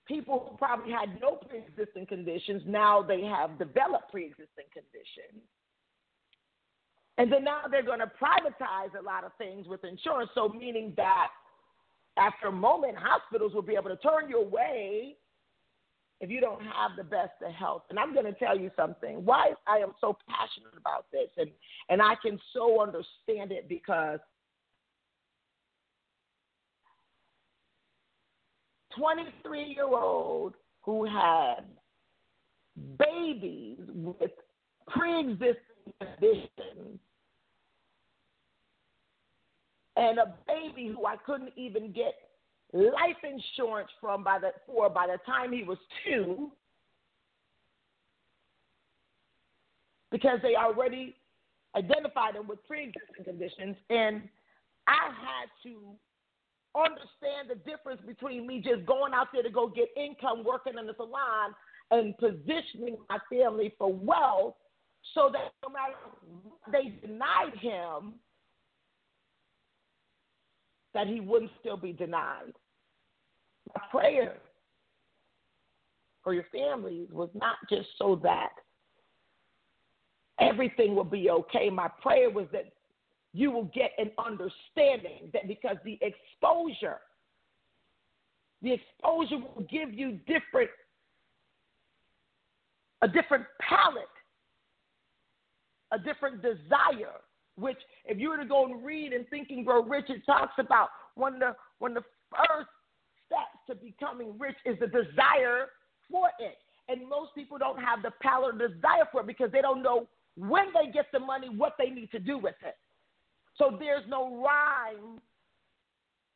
people 0.08 0.48
who 0.50 0.58
probably 0.58 0.92
had 0.92 1.20
no 1.22 1.36
pre 1.36 1.60
existing 1.60 2.08
conditions, 2.08 2.64
now 2.66 3.02
they 3.02 3.22
have 3.22 3.58
developed 3.60 4.12
pre 4.12 4.26
existing 4.26 4.66
conditions. 4.74 5.44
And 7.18 7.32
then 7.32 7.44
now 7.44 7.62
they're 7.70 7.84
going 7.84 8.00
to 8.00 8.12
privatize 8.22 8.98
a 8.98 9.04
lot 9.04 9.24
of 9.24 9.32
things 9.38 9.68
with 9.68 9.84
insurance. 9.84 10.30
So, 10.36 10.50
meaning 10.50 10.94
that 10.98 11.30
after 12.18 12.48
a 12.48 12.52
moment, 12.52 12.96
hospitals 12.98 13.54
will 13.54 13.64
be 13.64 13.76
able 13.76 13.90
to 13.90 13.98
turn 13.98 14.30
you 14.30 14.42
away 14.42 15.16
if 16.20 16.30
you 16.30 16.42
don't 16.42 16.62
have 16.62 16.92
the 16.98 17.04
best 17.04 17.34
of 17.46 17.54
health. 17.54 17.84
And 17.90 18.00
I'm 18.00 18.14
going 18.14 18.26
to 18.26 18.34
tell 18.34 18.58
you 18.58 18.72
something. 18.76 19.24
Why 19.24 19.52
I 19.68 19.78
am 19.78 19.94
so 20.02 20.18
passionate 20.28 20.74
about 20.78 21.06
this, 21.12 21.30
and, 21.38 21.50
and 21.90 22.02
I 22.02 22.16
can 22.22 22.40
so 22.54 22.82
understand 22.82 23.52
it 23.52 23.70
because 23.70 24.20
23 28.98 29.64
year 29.64 29.88
old 29.88 30.56
who 30.82 31.06
had 31.06 31.62
babies 32.98 33.78
with 33.88 34.32
pre 34.88 35.20
existing 35.20 35.58
conditions 36.00 37.00
and 39.96 40.20
a 40.20 40.34
baby 40.48 40.94
who 40.96 41.06
I 41.06 41.16
couldn't 41.18 41.54
even 41.56 41.92
get 41.92 42.14
life 42.74 43.18
insurance 43.24 43.90
from 44.02 44.24
by 44.24 44.40
the 44.40 44.52
for 44.66 44.90
by 44.90 45.08
the 45.08 45.18
time 45.26 45.52
he 45.52 45.64
was 45.64 45.78
two 46.06 46.52
because 50.12 50.40
they 50.42 50.56
already 50.56 51.16
identified 51.76 52.36
him 52.36 52.48
with 52.48 52.66
pre-existing 52.68 53.24
conditions 53.24 53.76
and 53.90 54.22
I 54.88 55.12
had 55.12 55.50
to 55.64 55.80
understand 56.76 57.50
the 57.50 57.56
difference 57.70 58.02
between 58.06 58.46
me 58.46 58.62
just 58.62 58.86
going 58.86 59.14
out 59.14 59.28
there 59.34 59.44
to 59.44 59.50
go 59.50 59.68
get 59.68 59.88
income 59.96 60.44
working 60.44 60.74
in 60.80 60.88
the 60.88 60.94
salon 60.96 61.54
and 61.92 62.18
positioning 62.18 62.98
my 63.10 63.18
family 63.32 63.74
for 63.78 63.92
wealth 63.94 64.56
so 65.14 65.30
that 65.32 65.52
no 65.64 65.70
matter 65.70 65.96
they 66.72 66.96
denied 67.06 67.58
him 67.60 68.14
that 70.98 71.06
he 71.06 71.20
wouldn't 71.20 71.52
still 71.60 71.78
be 71.78 71.94
denied. 71.94 72.54
My 73.76 73.82
prayer 73.92 74.38
for 76.24 76.34
your 76.34 76.46
families 76.52 77.08
was 77.12 77.30
not 77.36 77.58
just 77.70 77.88
so 78.00 78.20
that 78.24 78.50
everything 80.42 80.96
will 80.96 81.04
be 81.04 81.30
okay. 81.30 81.70
My 81.70 81.88
prayer 82.02 82.32
was 82.32 82.48
that 82.52 82.74
you 83.32 83.52
will 83.52 83.70
get 83.76 83.92
an 84.00 84.10
understanding 84.18 85.30
that 85.34 85.48
because 85.48 85.78
the 85.86 86.00
exposure, 86.02 86.98
the 88.64 88.74
exposure 88.74 89.38
will 89.38 89.68
give 89.70 89.94
you 89.94 90.14
different, 90.26 90.72
a 93.04 93.08
different 93.08 93.46
palette, 93.62 94.06
a 95.92 96.00
different 96.00 96.42
desire 96.42 97.22
which 97.58 97.78
if 98.06 98.18
you 98.20 98.30
were 98.30 98.38
to 98.38 98.46
go 98.46 98.66
and 98.66 98.86
read 98.86 99.14
and 99.14 99.28
Think 99.30 99.50
and 99.50 99.66
Grow 99.66 99.84
Rich, 99.84 100.06
it 100.10 100.26
talks 100.26 100.54
about 100.58 100.90
one 101.16 101.34
of 101.36 101.40
the 101.40 101.56
one 101.80 101.98
of 101.98 102.04
the 102.04 102.10
first 102.32 102.70
steps 103.26 103.60
to 103.68 103.76
becoming 103.76 104.38
rich 104.38 104.56
is 104.66 104.78
the 104.80 104.88
desire 104.88 105.68
for 106.10 106.30
it. 106.40 106.58
And 106.90 107.08
most 107.10 107.36
people 107.36 107.58
don't 107.58 107.80
have 107.80 108.02
the 108.02 108.12
power 108.22 108.46
or 108.46 108.52
desire 108.54 109.08
for 109.12 109.22
it 109.22 109.28
because 109.28 109.52
they 109.52 109.62
don't 109.62 109.84
know 109.84 110.08
when 110.38 110.68
they 110.74 110.92
get 110.92 111.06
the 111.12 111.20
money 111.20 111.50
what 111.50 111.74
they 111.78 111.90
need 111.90 112.12
to 112.12 112.20
do 112.20 112.38
with 112.38 112.56
it. 112.66 112.76
So 113.58 113.76
there's 113.78 114.04
no 114.08 114.42
rhyme 114.42 115.20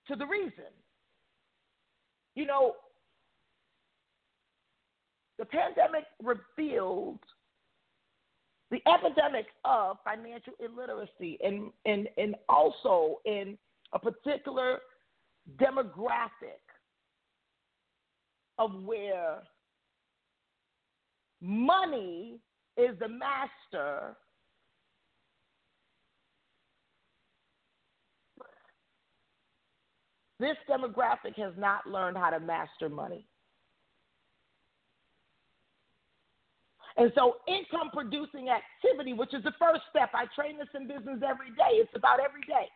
to 0.08 0.16
the 0.16 0.26
reason. 0.26 0.72
You 2.36 2.48
know, 2.48 2.74
the 5.38 5.46
pandemic 5.46 6.06
revealed 6.22 7.20
the 8.72 8.82
epidemic 8.88 9.48
of 9.66 9.98
financial 10.04 10.54
illiteracy 10.60 11.38
and, 11.44 11.72
and, 11.86 12.08
and 12.18 12.36
also 12.48 13.20
in 13.26 13.58
a 13.94 14.00
particular 14.00 14.80
demographic 15.62 16.62
of 18.58 18.72
where 18.84 19.40
money 21.42 22.40
is 22.78 22.98
the 23.00 23.08
master 23.10 24.16
this 30.40 30.56
demographic 30.70 31.36
has 31.36 31.54
not 31.58 31.86
learned 31.86 32.16
how 32.16 32.30
to 32.30 32.40
master 32.40 32.88
money 32.88 33.26
And 36.98 37.12
so, 37.16 37.38
income 37.48 37.90
producing 37.94 38.50
activity, 38.50 39.14
which 39.14 39.34
is 39.34 39.44
the 39.44 39.56
first 39.60 39.82
step, 39.90 40.12
I 40.14 40.26
train 40.36 40.58
this 40.58 40.68
in 40.76 40.88
business 40.88 41.24
every 41.24 41.52
day, 41.56 41.80
it's 41.80 41.92
about 41.96 42.20
every 42.20 42.44
day, 42.44 42.68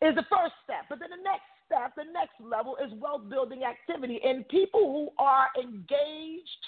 is 0.00 0.14
the 0.14 0.26
first 0.32 0.56
step. 0.64 0.88
But 0.88 0.98
then 1.00 1.10
the 1.10 1.22
next 1.22 1.48
step, 1.66 1.92
the 1.96 2.08
next 2.12 2.40
level 2.40 2.76
is 2.80 2.92
wealth 2.98 3.28
building 3.28 3.62
activity. 3.64 4.20
And 4.24 4.48
people 4.48 4.80
who 4.80 5.22
are 5.22 5.48
engaged 5.60 6.64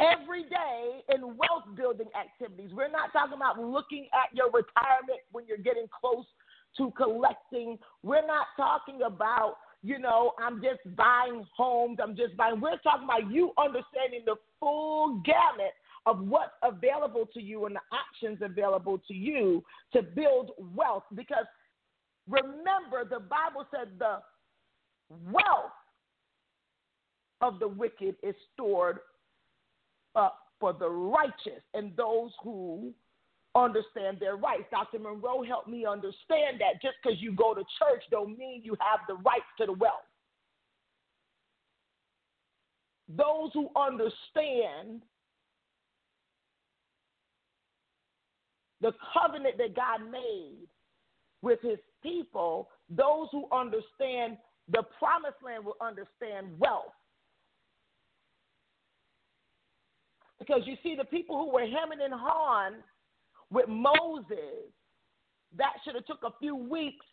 every 0.00 0.44
day 0.44 1.04
in 1.14 1.36
wealth 1.36 1.68
building 1.76 2.08
activities, 2.16 2.72
we're 2.72 2.90
not 2.90 3.12
talking 3.12 3.36
about 3.36 3.60
looking 3.60 4.08
at 4.12 4.34
your 4.36 4.46
retirement 4.46 5.20
when 5.30 5.46
you're 5.46 5.60
getting 5.60 5.86
close 5.92 6.26
to 6.76 6.90
collecting, 6.96 7.78
we're 8.02 8.26
not 8.26 8.46
talking 8.56 9.02
about 9.02 9.56
you 9.82 9.98
know, 9.98 10.32
I'm 10.38 10.62
just 10.62 10.80
buying 10.96 11.44
homes. 11.56 11.98
I'm 12.02 12.16
just 12.16 12.36
buying. 12.36 12.60
We're 12.60 12.78
talking 12.78 13.04
about 13.04 13.30
you 13.30 13.52
understanding 13.58 14.22
the 14.24 14.36
full 14.60 15.20
gamut 15.24 15.72
of 16.06 16.20
what's 16.20 16.52
available 16.62 17.28
to 17.34 17.40
you 17.40 17.66
and 17.66 17.76
the 17.76 17.80
options 17.92 18.38
available 18.42 19.00
to 19.08 19.14
you 19.14 19.62
to 19.92 20.02
build 20.02 20.50
wealth. 20.74 21.04
Because 21.14 21.46
remember, 22.28 23.04
the 23.08 23.20
Bible 23.20 23.66
said 23.72 23.88
the 23.98 24.18
wealth 25.30 25.72
of 27.40 27.58
the 27.58 27.68
wicked 27.68 28.14
is 28.22 28.34
stored 28.54 28.98
up 30.14 30.38
for 30.60 30.72
the 30.72 30.88
righteous 30.88 31.62
and 31.74 31.92
those 31.96 32.30
who 32.42 32.92
understand 33.54 34.18
their 34.18 34.36
rights. 34.36 34.64
Dr. 34.70 34.98
Munroe 34.98 35.42
helped 35.42 35.68
me 35.68 35.84
understand 35.84 36.60
that 36.60 36.80
just 36.80 36.96
because 37.02 37.20
you 37.20 37.32
go 37.32 37.54
to 37.54 37.62
church 37.78 38.02
don't 38.10 38.38
mean 38.38 38.62
you 38.64 38.76
have 38.80 39.00
the 39.08 39.14
rights 39.14 39.44
to 39.58 39.66
the 39.66 39.72
wealth. 39.72 40.06
Those 43.08 43.50
who 43.52 43.68
understand 43.76 45.02
the 48.80 48.92
covenant 49.12 49.58
that 49.58 49.76
God 49.76 50.10
made 50.10 50.66
with 51.42 51.60
his 51.60 51.78
people, 52.02 52.70
those 52.88 53.28
who 53.32 53.46
understand 53.52 54.38
the 54.70 54.82
promised 54.98 55.42
land 55.44 55.64
will 55.64 55.76
understand 55.80 56.58
wealth. 56.58 56.94
Because 60.38 60.62
you 60.64 60.76
see, 60.82 60.96
the 60.96 61.04
people 61.04 61.38
who 61.38 61.52
were 61.52 61.60
hemming 61.60 62.00
and 62.02 62.14
hawing 62.14 62.74
with 63.52 63.68
Moses, 63.68 64.72
that 65.56 65.74
should 65.84 65.94
have 65.94 66.06
took 66.06 66.22
a 66.24 66.32
few 66.40 66.56
weeks, 66.56 67.04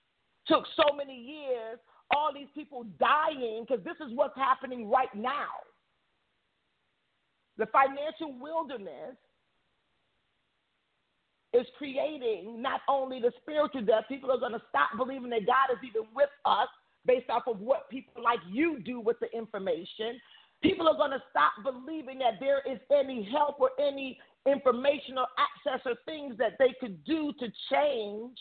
took 0.47 0.63
so 0.75 0.95
many 0.95 1.15
years, 1.15 1.79
all 2.15 2.31
these 2.33 2.47
people 2.55 2.85
dying, 2.99 3.65
because 3.67 3.83
this 3.83 3.97
is 4.05 4.15
what's 4.15 4.37
happening 4.37 4.89
right 4.89 5.13
now. 5.13 5.49
The 7.57 7.67
financial 7.67 8.33
wilderness 8.39 9.17
is 11.53 11.65
creating 11.77 12.61
not 12.61 12.81
only 12.87 13.19
the 13.19 13.31
spiritual 13.41 13.81
death, 13.81 14.05
people 14.07 14.31
are 14.31 14.39
going 14.39 14.53
to 14.53 14.61
stop 14.69 14.89
believing 14.97 15.29
that 15.31 15.45
God 15.45 15.73
is 15.73 15.79
even 15.83 16.07
with 16.15 16.29
us 16.45 16.69
based 17.05 17.29
off 17.29 17.43
of 17.47 17.59
what 17.59 17.89
people 17.89 18.23
like 18.23 18.39
you 18.49 18.79
do 18.79 18.99
with 18.99 19.17
the 19.19 19.27
information. 19.35 20.19
People 20.61 20.87
are 20.87 20.95
going 20.95 21.11
to 21.11 21.23
stop 21.31 21.53
believing 21.63 22.19
that 22.19 22.39
there 22.39 22.61
is 22.69 22.79
any 22.91 23.27
help 23.31 23.59
or 23.59 23.71
any 23.79 24.17
information 24.47 25.17
or 25.17 25.27
access 25.37 25.81
or 25.85 25.95
things 26.05 26.37
that 26.37 26.53
they 26.59 26.73
could 26.79 27.03
do 27.03 27.33
to 27.39 27.47
change 27.71 28.37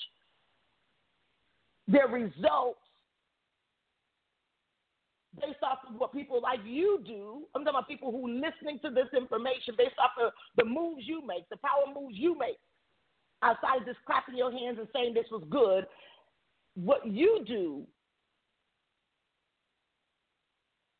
their 1.86 2.06
results 2.06 2.80
based 5.40 5.62
off 5.62 5.78
of 5.88 5.98
what 6.00 6.12
people 6.12 6.40
like 6.42 6.60
you 6.64 7.00
do. 7.06 7.44
I'm 7.54 7.62
talking 7.62 7.76
about 7.76 7.88
people 7.88 8.10
who 8.10 8.28
listening 8.28 8.78
to 8.82 8.90
this 8.90 9.08
information 9.16 9.74
based 9.76 9.98
off 10.02 10.10
of 10.20 10.32
the 10.56 10.64
moves 10.64 11.02
you 11.06 11.24
make, 11.26 11.48
the 11.48 11.56
power 11.58 11.92
moves 11.94 12.16
you 12.16 12.36
make. 12.38 12.58
outside 13.42 13.80
of 13.82 13.86
just 13.86 13.98
clapping 14.04 14.36
your 14.36 14.50
hands 14.50 14.78
and 14.78 14.88
saying 14.92 15.14
this 15.14 15.30
was 15.30 15.44
good, 15.48 15.86
what 16.74 17.06
you 17.06 17.44
do 17.46 17.86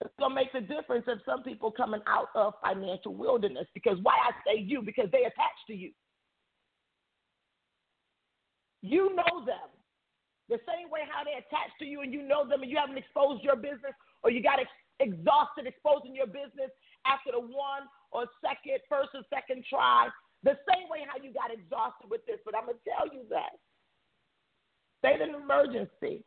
it's 0.01 0.15
gonna 0.19 0.35
make 0.35 0.53
the 0.53 0.61
difference 0.61 1.05
of 1.09 1.19
some 1.27 1.43
people 1.43 1.71
coming 1.71 2.01
out 2.07 2.29
of 2.35 2.55
financial 2.63 3.15
wilderness. 3.15 3.67
Because 3.75 3.99
why 4.03 4.15
I 4.15 4.31
say 4.47 4.61
you, 4.61 4.83
because 4.83 5.11
they 5.11 5.25
attach 5.25 5.59
to 5.67 5.75
you. 5.75 5.91
You 8.83 9.15
know 9.17 9.45
them. 9.45 9.75
The 10.49 10.59
same 10.65 10.89
way 10.89 11.01
how 11.05 11.25
they 11.25 11.35
attach 11.35 11.75
to 11.81 11.85
you 11.85 12.01
and 12.01 12.13
you 12.13 12.23
know 12.23 12.49
them 12.49 12.63
and 12.63 12.71
you 12.71 12.79
haven't 12.79 12.97
exposed 12.97 13.43
your 13.43 13.57
business 13.57 13.93
or 14.23 14.31
you 14.31 14.43
got 14.43 14.61
ex- 14.61 14.87
exhausted 15.01 15.67
exposing 15.67 16.15
your 16.15 16.27
business 16.27 16.71
after 17.05 17.33
the 17.33 17.41
one 17.41 17.91
or 18.13 18.25
second, 18.41 18.81
first 18.89 19.11
or 19.13 19.23
second 19.29 19.65
try. 19.69 20.09
The 20.43 20.57
same 20.71 20.89
way 20.89 21.05
how 21.05 21.21
you 21.21 21.35
got 21.35 21.53
exhausted 21.53 22.09
with 22.09 22.25
this. 22.25 22.39
But 22.47 22.55
I'm 22.57 22.65
going 22.65 22.79
to 22.79 22.87
tell 22.87 23.11
you 23.13 23.27
that. 23.29 23.59
State 25.03 25.21
an 25.21 25.35
emergency. 25.35 26.25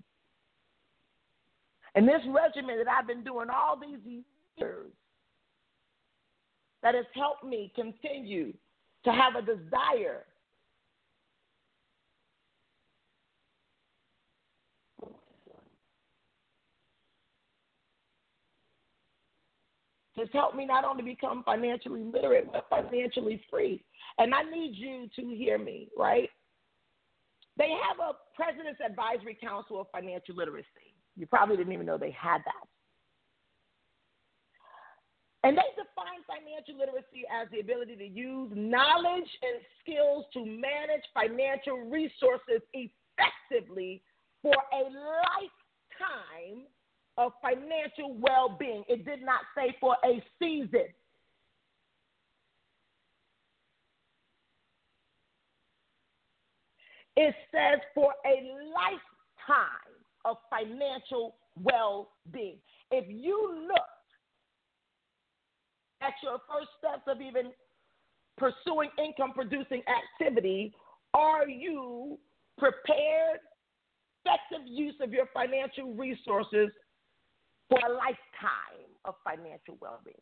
And 1.95 2.07
this 2.07 2.21
regimen 2.27 2.77
that 2.77 2.87
I've 2.87 3.07
been 3.07 3.23
doing 3.23 3.47
all 3.49 3.77
these 3.79 3.99
years 4.57 4.91
that 6.81 6.95
has 6.95 7.05
helped 7.13 7.43
me 7.43 7.71
continue 7.75 8.53
to 9.03 9.11
have 9.11 9.35
a 9.35 9.41
desire 9.41 10.25
has 20.17 20.29
helped 20.33 20.55
me 20.55 20.65
not 20.65 20.85
only 20.85 21.03
become 21.03 21.43
financially 21.43 22.03
literate, 22.03 22.51
but 22.51 22.67
financially 22.69 23.41
free. 23.49 23.83
And 24.17 24.33
I 24.33 24.43
need 24.43 24.73
you 24.75 25.09
to 25.15 25.35
hear 25.35 25.57
me, 25.57 25.89
right? 25.97 26.29
They 27.57 27.69
have 27.69 27.99
a 27.99 28.13
President's 28.35 28.79
Advisory 28.85 29.37
Council 29.41 29.81
of 29.81 29.87
Financial 29.91 30.35
Literacy. 30.35 30.90
You 31.15 31.25
probably 31.27 31.57
didn't 31.57 31.73
even 31.73 31.85
know 31.85 31.97
they 31.97 32.11
had 32.11 32.39
that. 32.45 32.67
And 35.43 35.57
they 35.57 35.69
define 35.75 36.21
financial 36.27 36.77
literacy 36.77 37.25
as 37.33 37.47
the 37.51 37.61
ability 37.61 37.95
to 37.95 38.07
use 38.07 38.51
knowledge 38.55 39.29
and 39.41 39.61
skills 39.81 40.25
to 40.33 40.45
manage 40.45 41.01
financial 41.13 41.89
resources 41.89 42.61
effectively 42.73 44.03
for 44.43 44.53
a 44.53 44.83
lifetime 44.85 46.67
of 47.17 47.31
financial 47.41 48.15
well 48.19 48.55
being. 48.59 48.83
It 48.87 49.03
did 49.03 49.23
not 49.23 49.41
say 49.55 49.75
for 49.79 49.95
a 50.05 50.23
season. 50.39 50.87
It 57.17 57.35
says 57.51 57.79
for 57.93 58.13
a 58.25 58.35
lifetime 58.73 60.00
of 60.25 60.37
financial 60.49 61.35
well 61.61 62.11
being. 62.31 62.57
If 62.91 63.05
you 63.09 63.67
look 63.67 63.81
at 66.01 66.13
your 66.23 66.39
first 66.49 66.69
steps 66.77 67.03
of 67.07 67.21
even 67.21 67.51
pursuing 68.37 68.89
income 69.03 69.33
producing 69.33 69.81
activity, 69.87 70.73
are 71.13 71.47
you 71.47 72.17
prepared, 72.57 73.39
effective 74.25 74.67
use 74.67 74.95
of 75.01 75.11
your 75.11 75.25
financial 75.33 75.93
resources 75.93 76.69
for 77.69 77.79
a 77.87 77.93
lifetime 77.93 78.89
of 79.05 79.15
financial 79.23 79.77
well 79.81 79.99
being? 80.03 80.15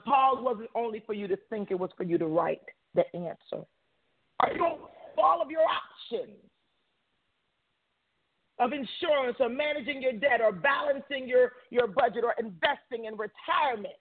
Pause 0.00 0.38
wasn't 0.40 0.70
only 0.74 1.02
for 1.06 1.14
you 1.14 1.28
to 1.28 1.36
think, 1.50 1.70
it 1.70 1.78
was 1.78 1.90
for 1.96 2.04
you 2.04 2.18
to 2.18 2.26
write 2.26 2.62
the 2.94 3.04
answer. 3.14 3.64
Are 4.40 4.52
you 4.52 4.66
all 5.18 5.42
of 5.42 5.50
your 5.50 5.62
options 5.62 6.38
of 8.58 8.72
insurance 8.72 9.36
or 9.40 9.48
managing 9.48 10.00
your 10.00 10.12
debt 10.12 10.40
or 10.40 10.52
balancing 10.52 11.28
your, 11.28 11.52
your 11.70 11.86
budget 11.86 12.24
or 12.24 12.34
investing 12.38 13.06
in 13.06 13.16
retirement? 13.16 13.94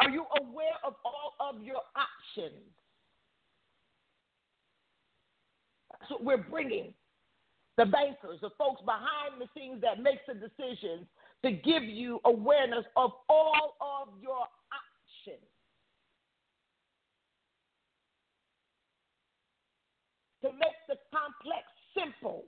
Are 0.00 0.10
you 0.10 0.24
aware 0.40 0.78
of 0.84 0.94
all 1.04 1.34
of 1.40 1.62
your 1.62 1.80
options? 1.96 2.62
That's 5.92 6.10
what 6.10 6.24
we're 6.24 6.38
bringing. 6.38 6.94
The 7.78 7.86
bankers, 7.86 8.40
the 8.42 8.50
folks 8.58 8.82
behind 8.84 9.40
the 9.40 9.46
scenes 9.56 9.80
that 9.82 10.02
makes 10.02 10.22
the 10.26 10.34
decisions 10.34 11.06
to 11.44 11.52
give 11.52 11.84
you 11.84 12.20
awareness 12.24 12.84
of 12.96 13.12
all 13.28 13.76
of 13.80 14.08
your 14.20 14.34
options. 14.34 15.46
To 20.42 20.48
make 20.52 20.76
the 20.88 20.96
complex 21.10 21.64
simple, 21.96 22.44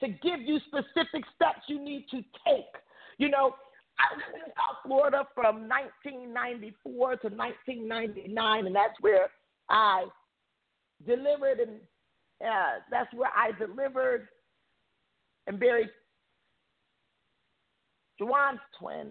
to 0.00 0.08
give 0.08 0.40
you 0.40 0.58
specific 0.66 1.24
steps 1.34 1.60
you 1.68 1.82
need 1.82 2.06
to 2.10 2.18
take. 2.46 2.72
You 3.18 3.30
know, 3.30 3.54
I 3.98 4.16
lived 4.16 4.44
in 4.46 4.52
South 4.52 4.78
Florida 4.84 5.26
from 5.34 5.68
1994 5.68 7.16
to 7.16 7.28
1999, 7.28 8.66
and 8.66 8.74
that's 8.74 8.94
where 9.00 9.28
I 9.70 10.06
delivered, 11.06 11.60
and 11.60 11.80
uh, 12.44 12.80
that's 12.90 13.12
where 13.14 13.30
I 13.34 13.52
delivered 13.58 14.28
and 15.46 15.60
buried 15.60 15.88
Juwan's 18.20 18.60
twin. 18.78 19.10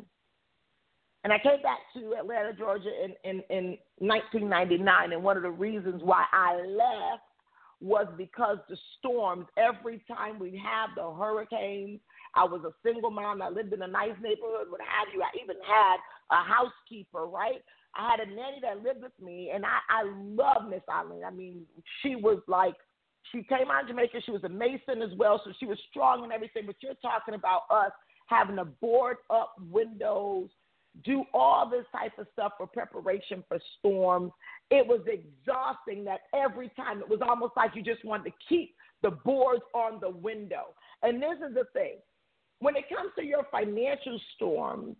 And 1.23 1.31
I 1.31 1.37
came 1.37 1.61
back 1.61 1.79
to 1.95 2.15
Atlanta, 2.19 2.51
Georgia 2.53 2.91
in, 3.03 3.13
in, 3.23 3.41
in 3.49 3.77
1999, 3.99 5.13
and 5.13 5.23
one 5.23 5.37
of 5.37 5.43
the 5.43 5.51
reasons 5.51 6.01
why 6.03 6.25
I 6.33 6.55
left 6.55 7.23
was 7.83 8.07
because 8.17 8.57
the 8.69 8.77
storms, 8.97 9.45
every 9.57 10.01
time 10.07 10.39
we 10.39 10.51
have 10.63 10.91
the 10.95 11.11
hurricanes, 11.11 11.99
I 12.33 12.45
was 12.45 12.61
a 12.63 12.71
single 12.81 13.11
mom. 13.11 13.41
I 13.41 13.49
lived 13.49 13.73
in 13.73 13.81
a 13.81 13.87
nice 13.87 14.15
neighborhood, 14.23 14.67
what 14.69 14.79
have 14.79 15.13
you. 15.13 15.21
I 15.21 15.29
even 15.43 15.57
had 15.67 15.97
a 16.31 16.43
housekeeper, 16.43 17.25
right? 17.25 17.61
I 17.93 18.09
had 18.09 18.19
a 18.21 18.29
nanny 18.31 18.59
that 18.61 18.81
lived 18.81 19.03
with 19.03 19.11
me, 19.21 19.51
and 19.53 19.65
I, 19.65 19.79
I 19.89 20.03
love 20.15 20.69
Miss 20.69 20.81
Eileen. 20.89 21.23
I 21.27 21.31
mean, 21.31 21.63
she 22.01 22.15
was 22.15 22.41
like, 22.47 22.75
she 23.31 23.43
came 23.43 23.69
out 23.69 23.83
of 23.83 23.89
Jamaica. 23.89 24.21
She 24.25 24.31
was 24.31 24.43
a 24.45 24.49
Mason 24.49 25.01
as 25.01 25.11
well, 25.17 25.41
so 25.43 25.51
she 25.59 25.65
was 25.65 25.77
strong 25.89 26.23
and 26.23 26.31
everything. 26.31 26.63
But 26.65 26.77
you're 26.79 26.95
talking 26.95 27.33
about 27.33 27.63
us 27.69 27.91
having 28.27 28.55
to 28.55 28.65
board 28.65 29.17
up 29.29 29.55
windows, 29.69 30.49
do 31.03 31.25
all 31.33 31.69
this 31.69 31.85
type 31.91 32.17
of 32.19 32.27
stuff 32.33 32.53
for 32.57 32.67
preparation 32.67 33.43
for 33.47 33.59
storms. 33.79 34.31
It 34.69 34.85
was 34.85 35.01
exhausting 35.07 36.05
that 36.05 36.21
every 36.35 36.69
time 36.75 36.99
it 36.99 37.09
was 37.09 37.19
almost 37.27 37.53
like 37.57 37.71
you 37.75 37.81
just 37.81 38.05
wanted 38.05 38.25
to 38.25 38.35
keep 38.47 38.75
the 39.01 39.11
boards 39.11 39.63
on 39.73 39.99
the 39.99 40.09
window. 40.09 40.75
And 41.01 41.21
this 41.21 41.37
is 41.47 41.55
the 41.55 41.65
thing 41.73 41.95
when 42.63 42.77
it 42.77 42.85
comes 42.87 43.11
to 43.19 43.25
your 43.25 43.45
financial 43.51 44.19
storm, 44.35 44.95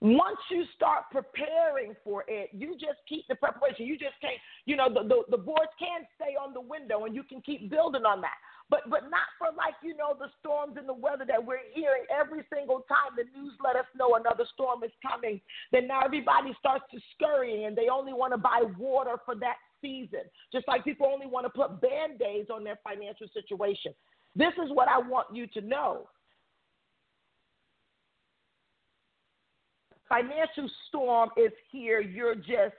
once 0.00 0.38
you 0.50 0.64
start 0.76 1.10
preparing 1.10 1.94
for 2.04 2.24
it, 2.28 2.50
you 2.52 2.74
just 2.74 3.02
keep 3.08 3.26
the 3.26 3.34
preparation. 3.34 3.84
You 3.84 3.98
just 3.98 4.14
can't, 4.20 4.38
you 4.64 4.76
know, 4.76 4.88
the, 4.88 5.02
the, 5.02 5.36
the 5.36 5.42
boards 5.42 5.74
can 5.78 6.06
stay 6.14 6.38
on 6.38 6.54
the 6.54 6.60
window 6.60 7.04
and 7.04 7.14
you 7.14 7.24
can 7.24 7.40
keep 7.42 7.68
building 7.68 8.04
on 8.06 8.20
that. 8.20 8.38
But 8.70 8.90
but 8.90 9.10
not 9.10 9.26
for 9.38 9.48
like, 9.56 9.74
you 9.82 9.96
know, 9.96 10.14
the 10.16 10.28
storms 10.38 10.76
and 10.76 10.88
the 10.88 10.94
weather 10.94 11.24
that 11.26 11.44
we're 11.44 11.66
hearing 11.74 12.04
every 12.14 12.44
single 12.52 12.86
time 12.86 13.16
the 13.16 13.24
news 13.34 13.54
let 13.64 13.74
us 13.74 13.86
know 13.96 14.14
another 14.14 14.44
storm 14.54 14.84
is 14.84 14.92
coming. 15.02 15.40
Then 15.72 15.88
now 15.88 16.02
everybody 16.04 16.54
starts 16.60 16.84
to 16.92 17.00
scurry 17.14 17.64
and 17.64 17.74
they 17.74 17.88
only 17.88 18.12
want 18.12 18.34
to 18.34 18.38
buy 18.38 18.62
water 18.78 19.16
for 19.24 19.34
that 19.36 19.56
season. 19.80 20.30
Just 20.52 20.68
like 20.68 20.84
people 20.84 21.10
only 21.10 21.26
want 21.26 21.46
to 21.46 21.50
put 21.50 21.80
band-aids 21.80 22.50
on 22.50 22.62
their 22.62 22.78
financial 22.84 23.26
situation. 23.34 23.94
This 24.36 24.52
is 24.62 24.70
what 24.70 24.86
I 24.86 24.98
want 24.98 25.34
you 25.34 25.46
to 25.48 25.60
know 25.60 26.06
financial 30.08 30.70
storm 30.88 31.30
is 31.36 31.52
here. 31.70 32.00
You're 32.00 32.34
just 32.34 32.74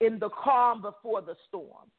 in 0.00 0.18
the 0.18 0.28
calm 0.30 0.82
before 0.82 1.22
the 1.22 1.36
storm. 1.48 1.90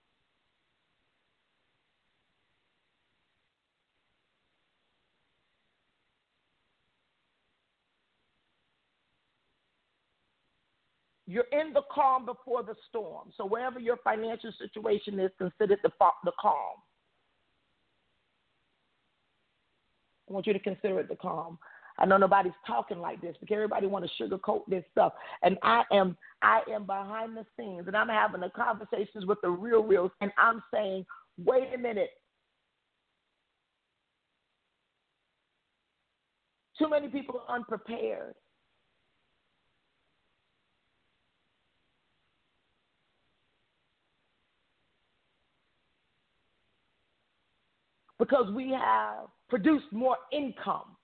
You're 11.30 11.48
in 11.52 11.74
the 11.74 11.82
calm 11.94 12.26
before 12.26 12.64
the 12.64 12.76
storm. 12.90 13.34
So 13.36 13.46
wherever 13.46 13.80
your 13.80 13.98
financial 13.98 14.52
situation 14.58 15.20
is, 15.20 15.30
consider 15.38 15.76
the, 15.84 15.92
the 16.24 16.32
calm. 16.40 16.78
I 20.30 20.34
want 20.34 20.48
you 20.48 20.54
to 20.54 20.60
consider 20.60 21.02
it 21.02 21.10
the 21.10 21.18
calm. 21.18 21.60
I 22.00 22.06
know 22.06 22.18
nobody's 22.18 22.54
talking 22.66 23.00
like 23.00 23.22
this 23.22 23.36
because 23.40 23.56
everybody 23.56 23.88
want 23.88 24.06
to 24.06 24.24
sugarcoat 24.24 24.62
this 24.68 24.84
stuff. 24.92 25.14
And 25.42 25.58
I 25.64 25.84
am 25.92 26.18
I 26.42 26.62
am 26.72 26.86
behind 26.86 27.36
the 27.36 27.46
scenes 27.58 27.88
and 27.88 27.98
I'm 27.98 28.10
having 28.10 28.42
the 28.42 28.50
conversations 28.50 29.26
with 29.26 29.40
the 29.42 29.50
real 29.50 29.84
reals 29.84 30.12
and 30.22 30.32
I'm 30.38 30.62
saying, 30.72 31.06
wait 31.44 31.74
a 31.74 31.78
minute. 31.78 32.12
Too 36.78 36.90
many 36.90 37.08
people 37.08 37.42
are 37.48 37.56
unprepared. 37.56 38.36
Because 48.20 48.52
we 48.52 48.72
have 48.72 49.28
produced 49.50 49.86
more 49.92 50.18
income 50.32 50.97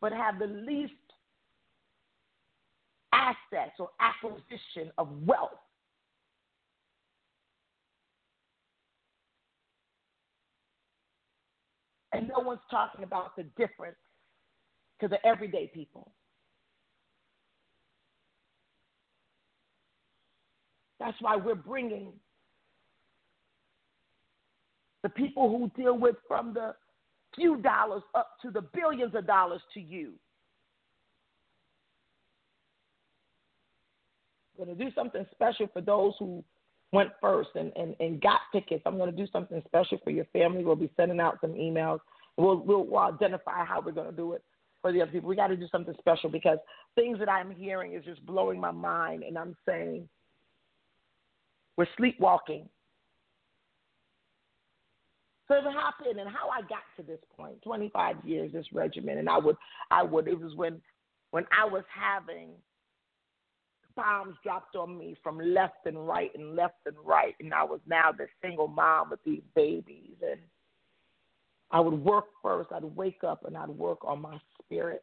But 0.00 0.12
have 0.12 0.38
the 0.38 0.46
least 0.46 0.92
assets 3.12 3.72
or 3.78 3.90
acquisition 4.00 4.92
of 4.96 5.08
wealth. 5.26 5.50
And 12.12 12.28
no 12.28 12.40
one's 12.40 12.60
talking 12.70 13.04
about 13.04 13.36
the 13.36 13.44
difference 13.56 13.96
to 15.00 15.08
the 15.08 15.24
everyday 15.26 15.70
people. 15.72 16.10
That's 20.98 21.16
why 21.20 21.36
we're 21.36 21.54
bringing 21.54 22.12
the 25.02 25.08
people 25.08 25.48
who 25.48 25.70
deal 25.80 25.96
with 25.96 26.16
from 26.26 26.54
the 26.54 26.74
few 27.34 27.56
dollars 27.58 28.02
up 28.14 28.30
to 28.42 28.50
the 28.50 28.62
billions 28.62 29.14
of 29.14 29.26
dollars 29.26 29.60
to 29.74 29.80
you. 29.80 30.12
I'm 34.58 34.64
going 34.64 34.76
to 34.76 34.84
do 34.84 34.90
something 34.94 35.24
special 35.32 35.68
for 35.72 35.80
those 35.80 36.14
who 36.18 36.42
went 36.92 37.10
first 37.20 37.50
and, 37.54 37.72
and, 37.76 37.94
and 38.00 38.20
got 38.20 38.40
tickets. 38.52 38.82
I'm 38.86 38.96
going 38.96 39.10
to 39.10 39.16
do 39.16 39.30
something 39.32 39.62
special 39.66 39.98
for 40.02 40.10
your 40.10 40.24
family. 40.26 40.64
We'll 40.64 40.76
be 40.76 40.90
sending 40.96 41.20
out 41.20 41.38
some 41.40 41.52
emails. 41.52 42.00
We'll, 42.36 42.56
we'll, 42.56 42.84
we'll 42.84 43.00
identify 43.00 43.64
how 43.64 43.80
we're 43.84 43.92
going 43.92 44.10
to 44.10 44.16
do 44.16 44.32
it 44.32 44.42
for 44.80 44.92
the 44.92 45.02
other 45.02 45.10
people. 45.10 45.28
We 45.28 45.36
got 45.36 45.48
to 45.48 45.56
do 45.56 45.68
something 45.70 45.94
special 45.98 46.30
because 46.30 46.58
things 46.94 47.18
that 47.18 47.28
I'm 47.28 47.50
hearing 47.50 47.94
is 47.94 48.04
just 48.04 48.24
blowing 48.24 48.60
my 48.60 48.70
mind. 48.70 49.22
And 49.22 49.36
I'm 49.36 49.56
saying, 49.66 50.08
we're 51.76 51.86
sleepwalking. 51.96 52.68
So 55.48 55.54
it 55.54 55.64
happened, 55.64 56.20
and 56.20 56.28
how 56.28 56.50
I 56.50 56.60
got 56.60 56.84
to 56.98 57.02
this 57.02 57.20
point, 57.36 57.62
25 57.62 58.16
years, 58.24 58.52
this 58.52 58.66
regimen, 58.72 59.18
and 59.18 59.30
I 59.30 59.38
would, 59.38 59.56
I 59.90 60.02
would, 60.02 60.28
it 60.28 60.38
was 60.38 60.54
when, 60.54 60.80
when 61.30 61.44
I 61.58 61.64
was 61.64 61.84
having 61.88 62.50
bombs 63.96 64.36
dropped 64.42 64.76
on 64.76 64.98
me 64.98 65.16
from 65.22 65.40
left 65.40 65.86
and 65.86 66.06
right 66.06 66.30
and 66.34 66.54
left 66.54 66.76
and 66.84 66.96
right, 67.02 67.34
and 67.40 67.54
I 67.54 67.64
was 67.64 67.80
now 67.86 68.12
the 68.12 68.26
single 68.42 68.68
mom 68.68 69.10
with 69.10 69.20
these 69.24 69.42
babies, 69.54 70.16
and 70.22 70.40
I 71.70 71.80
would 71.80 71.94
work 71.94 72.26
first. 72.42 72.70
I'd 72.70 72.84
wake 72.84 73.24
up 73.26 73.44
and 73.46 73.56
I'd 73.56 73.70
work 73.70 74.04
on 74.04 74.20
my 74.20 74.38
spirit. 74.62 75.02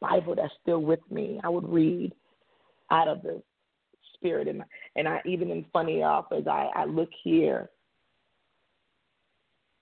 Bible 0.00 0.34
that's 0.34 0.52
still 0.62 0.80
with 0.80 1.00
me. 1.10 1.40
I 1.42 1.48
would 1.48 1.68
read 1.68 2.12
out 2.90 3.08
of 3.08 3.22
the 3.22 3.42
spirit, 4.24 4.48
and 4.48 4.62
and 4.96 5.06
I 5.06 5.20
even 5.26 5.50
in 5.50 5.66
funny 5.72 6.02
as 6.02 6.46
I, 6.46 6.70
I 6.74 6.84
look 6.86 7.10
here, 7.22 7.68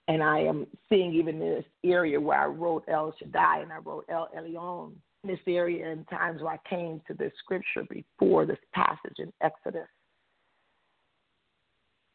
and 0.08 0.22
I 0.22 0.40
am 0.40 0.66
seeing 0.88 1.14
even 1.14 1.38
this 1.38 1.64
area 1.84 2.20
where 2.20 2.40
I 2.40 2.46
wrote 2.46 2.84
El 2.88 3.14
Shaddai 3.18 3.60
and 3.60 3.72
I 3.72 3.78
wrote 3.78 4.04
El 4.08 4.28
Elyon 4.36 4.92
this 5.24 5.38
area 5.46 5.88
in 5.92 6.04
times 6.06 6.42
where 6.42 6.54
I 6.54 6.68
came 6.68 7.00
to 7.06 7.14
this 7.14 7.32
scripture 7.38 7.84
before 7.88 8.44
this 8.44 8.58
passage 8.74 9.18
in 9.18 9.32
Exodus. 9.40 9.86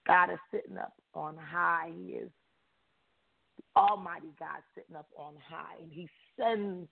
God 0.06 0.30
is 0.32 0.40
sitting 0.52 0.78
up 0.78 0.94
on 1.14 1.38
high. 1.38 1.92
He 1.98 2.14
is 2.14 2.30
Almighty 3.78 4.34
God 4.38 4.62
sitting 4.76 4.96
up 4.96 5.08
on 5.16 5.36
high, 5.50 5.82
and 5.82 5.92
He 5.92 6.10
sends 6.38 6.90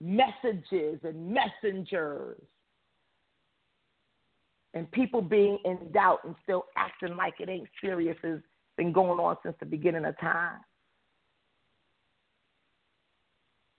messages 0.00 1.00
and 1.02 1.34
messengers. 1.34 2.40
And 4.76 4.90
people 4.92 5.22
being 5.22 5.58
in 5.64 5.90
doubt 5.92 6.20
and 6.24 6.34
still 6.42 6.66
acting 6.76 7.16
like 7.16 7.34
it 7.40 7.48
ain't 7.48 7.68
serious 7.80 8.16
has 8.22 8.40
been 8.76 8.92
going 8.92 9.18
on 9.18 9.36
since 9.42 9.56
the 9.58 9.66
beginning 9.66 10.04
of 10.04 10.18
time. 10.20 10.60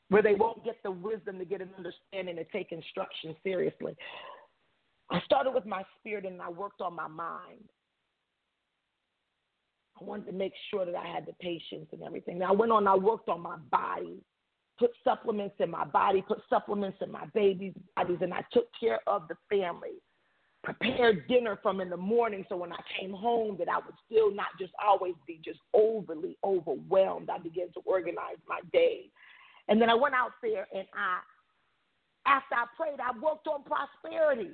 where 0.10 0.22
they 0.22 0.36
won't 0.36 0.64
get 0.64 0.82
the 0.84 0.92
wisdom 0.92 1.38
to 1.40 1.46
get 1.46 1.62
an 1.62 1.70
understanding 1.78 2.36
to 2.38 2.44
take 2.46 2.72
instruction 2.72 3.36
seriously. 3.44 3.96
I 5.10 5.22
started 5.26 5.52
with 5.54 5.66
my 5.66 5.84
spirit 6.00 6.26
and 6.26 6.42
I 6.42 6.50
worked 6.50 6.82
on 6.82 6.96
my 6.96 7.08
mind. 7.08 7.70
I 10.00 10.04
wanted 10.04 10.28
to 10.28 10.32
make 10.32 10.54
sure 10.70 10.86
that 10.86 10.96
I 10.96 11.08
had 11.08 11.26
the 11.26 11.34
patience 11.34 11.88
and 11.92 12.04
everything. 12.04 12.40
Now 12.40 12.50
I 12.50 12.52
went 12.52 12.72
on, 12.72 12.88
I 12.88 12.96
worked 12.96 13.30
on 13.30 13.42
my 13.42 13.58
body, 13.72 14.22
put 14.78 14.92
supplements 15.04 15.56
in 15.60 15.72
my 15.72 15.86
body, 15.86 16.22
put 16.22 16.40
supplements 16.50 17.00
in 17.02 17.12
my 17.12 17.26
babies' 17.34 17.74
bodies, 17.96 18.20
and 18.22 18.34
I 18.34 18.44
took 18.54 18.68
care 18.80 19.00
of 19.08 19.24
the 19.28 19.36
family. 19.50 20.02
Prepared 20.68 21.30
dinner 21.30 21.58
from 21.64 21.80
in 21.80 21.90
the 21.90 21.96
morning 21.96 22.46
so 22.50 22.58
when 22.58 22.74
I 22.74 22.80
came 23.00 23.14
home 23.14 23.56
that 23.58 23.70
I 23.70 23.78
would 23.78 23.96
still 24.06 24.36
not 24.36 24.48
just 24.60 24.74
always 24.86 25.14
be 25.26 25.40
just 25.44 25.60
overly 25.74 26.38
overwhelmed. 26.44 27.30
I 27.30 27.38
began 27.38 27.68
to 27.72 27.80
organize 27.86 28.36
my 28.50 28.60
day 28.74 29.10
and 29.70 29.82
then 29.82 29.90
I 29.90 29.96
went 29.96 30.14
out 30.14 30.32
there 30.42 30.68
and 30.74 30.88
I, 30.94 31.20
after 32.30 32.56
I 32.56 32.66
prayed, 32.76 33.00
I 33.00 33.18
worked 33.20 33.48
on 33.48 33.64
prosperity. 33.64 34.52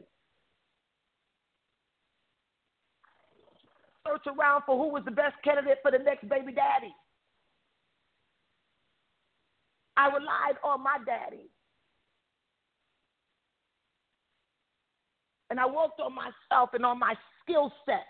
Search 4.06 4.28
around 4.28 4.64
for 4.66 4.78
who 4.78 4.92
was 4.92 5.04
the 5.06 5.12
best 5.12 5.36
candidate 5.44 5.80
for 5.82 5.92
the 5.92 6.00
next 6.00 6.28
baby 6.28 6.52
daddy. 6.52 6.94
I 9.96 10.08
relied 10.08 10.58
on 10.64 10.84
my 10.84 10.98
daddy. 11.06 11.50
And 15.54 15.60
I 15.60 15.68
worked 15.68 16.00
on 16.02 16.16
myself 16.16 16.74
and 16.74 16.84
on 16.84 16.98
my 16.98 17.14
skill 17.44 17.72
set 17.86 18.10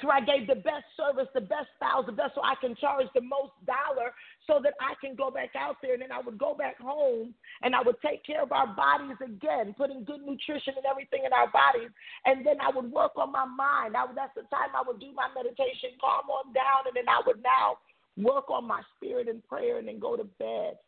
So 0.00 0.14
I 0.14 0.20
gave 0.22 0.46
the 0.46 0.62
best 0.62 0.86
service, 0.94 1.26
the 1.34 1.42
best 1.42 1.66
styles, 1.74 2.06
the 2.06 2.14
best 2.14 2.38
so 2.38 2.40
I 2.46 2.54
can 2.62 2.76
charge 2.78 3.10
the 3.10 3.20
most 3.20 3.50
dollar 3.66 4.14
so 4.46 4.62
that 4.62 4.74
I 4.78 4.94
can 5.02 5.16
go 5.18 5.26
back 5.26 5.58
out 5.58 5.82
there 5.82 5.94
and 5.94 6.02
then 6.06 6.12
I 6.12 6.20
would 6.22 6.38
go 6.38 6.54
back 6.54 6.78
home 6.78 7.34
and 7.66 7.74
I 7.74 7.82
would 7.82 7.98
take 7.98 8.22
care 8.22 8.46
of 8.46 8.52
our 8.52 8.70
bodies 8.78 9.18
again, 9.18 9.74
putting 9.74 10.04
good 10.04 10.22
nutrition 10.22 10.78
and 10.78 10.86
everything 10.86 11.26
in 11.26 11.32
our 11.34 11.50
bodies. 11.50 11.90
And 12.30 12.46
then 12.46 12.62
I 12.62 12.70
would 12.70 12.94
work 12.94 13.18
on 13.18 13.32
my 13.34 13.44
mind. 13.44 13.98
I 13.98 14.06
that's 14.14 14.38
the 14.38 14.46
time 14.54 14.70
I 14.70 14.86
would 14.86 15.02
do 15.02 15.10
my 15.18 15.26
meditation, 15.34 15.98
calm 15.98 16.30
on 16.30 16.54
down, 16.54 16.86
and 16.86 16.94
then 16.94 17.10
I 17.10 17.26
would 17.26 17.42
now 17.42 17.82
work 18.22 18.46
on 18.54 18.70
my 18.70 18.86
spirit 18.94 19.26
and 19.26 19.42
prayer 19.50 19.82
and 19.82 19.88
then 19.90 19.98
go 19.98 20.14
to 20.14 20.30
bed. 20.38 20.78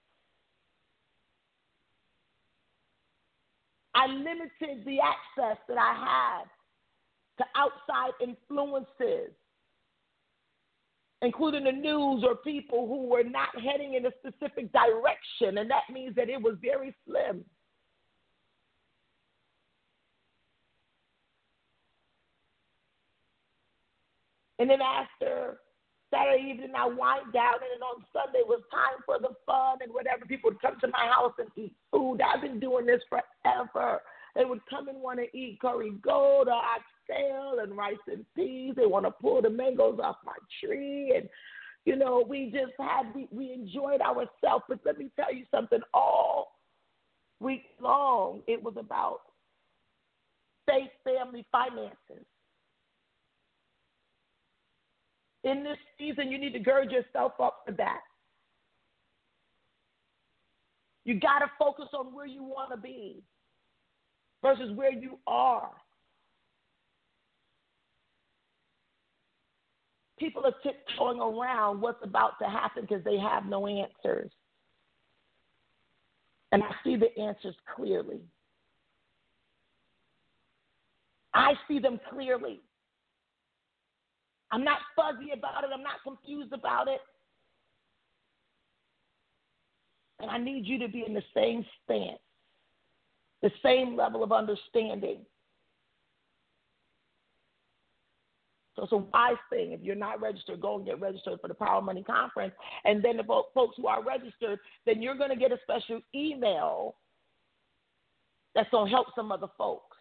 I 3.94 4.06
limited 4.06 4.84
the 4.84 4.98
access 5.00 5.58
that 5.68 5.78
I 5.78 5.94
had 5.94 6.44
to 7.38 7.44
outside 7.56 8.12
influences, 8.22 9.32
including 11.20 11.64
the 11.64 11.72
news 11.72 12.24
or 12.26 12.36
people 12.36 12.86
who 12.86 13.06
were 13.08 13.24
not 13.24 13.48
heading 13.60 13.94
in 13.94 14.06
a 14.06 14.10
specific 14.18 14.72
direction, 14.72 15.58
and 15.58 15.70
that 15.70 15.82
means 15.92 16.14
that 16.16 16.28
it 16.28 16.40
was 16.40 16.56
very 16.60 16.94
slim. 17.06 17.44
And 24.58 24.70
then 24.70 24.80
after 24.80 25.58
Saturday 26.12 26.50
evening, 26.50 26.72
I 26.76 26.86
wind 26.86 27.32
down, 27.32 27.54
and 27.54 27.72
then 27.72 27.82
on 27.82 28.04
Sunday 28.12 28.44
was 28.44 28.60
time 28.70 29.00
for 29.06 29.18
the 29.18 29.34
fun 29.46 29.78
and 29.82 29.92
whatever. 29.92 30.26
People 30.26 30.50
would 30.50 30.60
come 30.60 30.78
to 30.80 30.88
my 30.88 31.10
house 31.10 31.32
and 31.38 31.48
eat 31.56 31.72
food. 31.90 32.20
I've 32.20 32.42
been 32.42 32.60
doing 32.60 32.84
this 32.84 33.00
forever. 33.08 34.02
They 34.34 34.44
would 34.44 34.60
come 34.68 34.88
and 34.88 35.00
want 35.00 35.20
to 35.20 35.36
eat 35.36 35.58
curry 35.60 35.92
goat 36.02 36.48
or 36.48 36.60
oxtail 36.60 37.60
and 37.62 37.76
rice 37.76 37.96
and 38.06 38.24
peas. 38.36 38.74
They 38.76 38.86
want 38.86 39.06
to 39.06 39.10
pull 39.10 39.40
the 39.42 39.50
mangoes 39.50 39.98
off 40.02 40.16
my 40.24 40.36
tree. 40.62 41.14
And, 41.16 41.28
you 41.84 41.96
know, 41.96 42.24
we 42.26 42.52
just 42.52 42.72
had, 42.78 43.14
we, 43.14 43.28
we 43.30 43.52
enjoyed 43.52 44.00
ourselves. 44.00 44.64
But 44.68 44.80
let 44.84 44.98
me 44.98 45.10
tell 45.16 45.34
you 45.34 45.44
something 45.50 45.80
all 45.94 46.58
week 47.40 47.64
long, 47.80 48.40
it 48.46 48.62
was 48.62 48.74
about 48.78 49.20
faith, 50.66 50.90
family, 51.04 51.44
finances. 51.50 52.26
In 55.44 55.64
this 55.64 55.78
season, 55.98 56.30
you 56.30 56.38
need 56.38 56.52
to 56.52 56.60
gird 56.60 56.90
yourself 56.90 57.32
up 57.40 57.62
for 57.66 57.72
that. 57.72 58.00
You 61.04 61.18
got 61.18 61.40
to 61.40 61.50
focus 61.58 61.88
on 61.94 62.14
where 62.14 62.26
you 62.26 62.44
want 62.44 62.70
to 62.70 62.76
be 62.76 63.22
versus 64.40 64.70
where 64.76 64.92
you 64.92 65.18
are. 65.26 65.70
People 70.18 70.44
are 70.46 70.54
tiptoeing 70.62 71.18
around 71.18 71.80
what's 71.80 72.04
about 72.04 72.38
to 72.40 72.48
happen 72.48 72.82
because 72.82 73.02
they 73.02 73.18
have 73.18 73.46
no 73.46 73.66
answers. 73.66 74.30
And 76.52 76.62
I 76.62 76.70
see 76.84 76.96
the 76.96 77.18
answers 77.20 77.56
clearly. 77.74 78.20
I 81.34 81.54
see 81.66 81.80
them 81.80 81.98
clearly. 82.10 82.60
I'm 84.52 84.64
not 84.64 84.78
fuzzy 84.94 85.30
about 85.32 85.64
it. 85.64 85.70
I'm 85.74 85.82
not 85.82 86.02
confused 86.04 86.52
about 86.52 86.86
it. 86.86 87.00
And 90.20 90.30
I 90.30 90.38
need 90.38 90.66
you 90.66 90.78
to 90.78 90.88
be 90.88 91.04
in 91.04 91.14
the 91.14 91.22
same 91.34 91.64
stance, 91.82 92.20
the 93.40 93.50
same 93.62 93.96
level 93.96 94.22
of 94.22 94.30
understanding. 94.30 95.20
So 98.76 98.84
it's 98.84 98.92
a 98.92 98.96
wise 98.96 99.36
thing. 99.50 99.72
If 99.72 99.80
you're 99.82 99.96
not 99.96 100.20
registered, 100.20 100.60
go 100.60 100.76
and 100.76 100.86
get 100.86 101.00
registered 101.00 101.40
for 101.40 101.48
the 101.48 101.54
Power 101.54 101.82
Money 101.82 102.02
Conference. 102.02 102.54
And 102.84 103.02
then 103.02 103.16
the 103.16 103.24
folks 103.24 103.76
who 103.76 103.86
are 103.86 104.02
registered, 104.02 104.58
then 104.86 105.02
you're 105.02 105.16
going 105.16 105.30
to 105.30 105.36
get 105.36 105.52
a 105.52 105.58
special 105.62 106.00
email 106.14 106.94
that's 108.54 108.70
going 108.70 108.86
to 108.86 108.90
help 108.90 109.08
some 109.14 109.32
other 109.32 109.48
folks. 109.58 109.91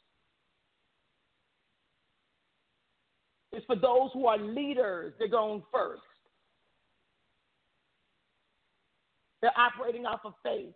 It's 3.62 3.68
for 3.68 3.76
those 3.76 4.10
who 4.14 4.26
are 4.26 4.40
leaders. 4.40 5.14
They're 5.20 5.28
going 5.28 5.62
first. 5.72 6.02
They're 9.40 9.52
operating 9.56 10.08
off 10.08 10.22
of 10.26 10.34
faith. 10.44 10.74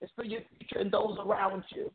It's 0.00 0.10
for 0.16 0.24
your 0.24 0.40
future 0.58 0.80
and 0.80 0.90
those 0.90 1.18
around 1.24 1.62
you. 1.74 1.92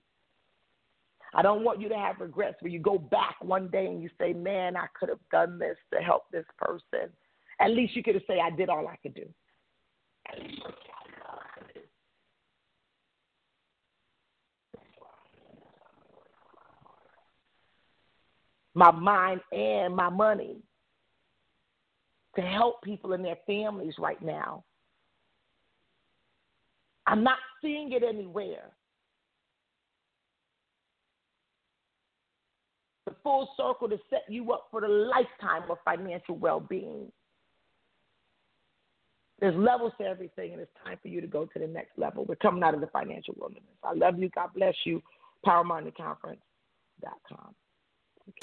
I 1.35 1.41
don't 1.41 1.65
want 1.65 1.81
you 1.81 1.89
to 1.89 1.97
have 1.97 2.21
regrets 2.21 2.61
where 2.61 2.71
you 2.71 2.79
go 2.79 2.97
back 2.97 3.35
one 3.41 3.67
day 3.67 3.87
and 3.87 4.01
you 4.01 4.09
say, 4.17 4.31
Man, 4.31 4.77
I 4.77 4.85
could 4.97 5.09
have 5.09 5.19
done 5.29 5.59
this 5.59 5.77
to 5.93 5.99
help 5.99 6.23
this 6.31 6.45
person. 6.57 7.09
At 7.59 7.71
least 7.71 7.95
you 7.95 8.03
could 8.03 8.15
have 8.15 8.23
said, 8.25 8.37
I 8.41 8.55
did 8.55 8.69
all 8.69 8.87
I 8.87 8.95
could 8.97 9.15
do. 9.15 9.25
My 18.75 18.91
mind 18.91 19.41
and 19.51 19.95
my 19.95 20.09
money 20.09 20.57
to 22.35 22.41
help 22.41 22.81
people 22.81 23.13
and 23.13 23.23
their 23.23 23.37
families 23.45 23.93
right 23.99 24.21
now. 24.21 24.63
I'm 27.05 27.23
not 27.23 27.37
seeing 27.61 27.91
it 27.91 28.01
anywhere. 28.03 28.71
The 33.05 33.13
full 33.21 33.49
circle 33.57 33.89
to 33.89 33.99
set 34.09 34.23
you 34.29 34.53
up 34.53 34.69
for 34.71 34.81
the 34.81 34.87
lifetime 34.87 35.69
of 35.69 35.77
financial 35.83 36.37
well 36.37 36.61
being. 36.61 37.11
There's 39.39 39.55
levels 39.55 39.91
to 39.99 40.05
everything, 40.05 40.53
and 40.53 40.61
it's 40.61 40.71
time 40.85 40.97
for 41.01 41.09
you 41.09 41.19
to 41.19 41.27
go 41.27 41.45
to 41.45 41.59
the 41.59 41.67
next 41.67 41.97
level. 41.97 42.23
We're 42.23 42.35
coming 42.35 42.63
out 42.63 42.73
of 42.73 42.79
the 42.79 42.87
financial 42.87 43.35
wilderness. 43.37 43.65
I 43.83 43.93
love 43.93 44.17
you. 44.17 44.29
God 44.29 44.51
bless 44.55 44.75
you. 44.85 45.03
PowerMindedConference.com. 45.45 47.55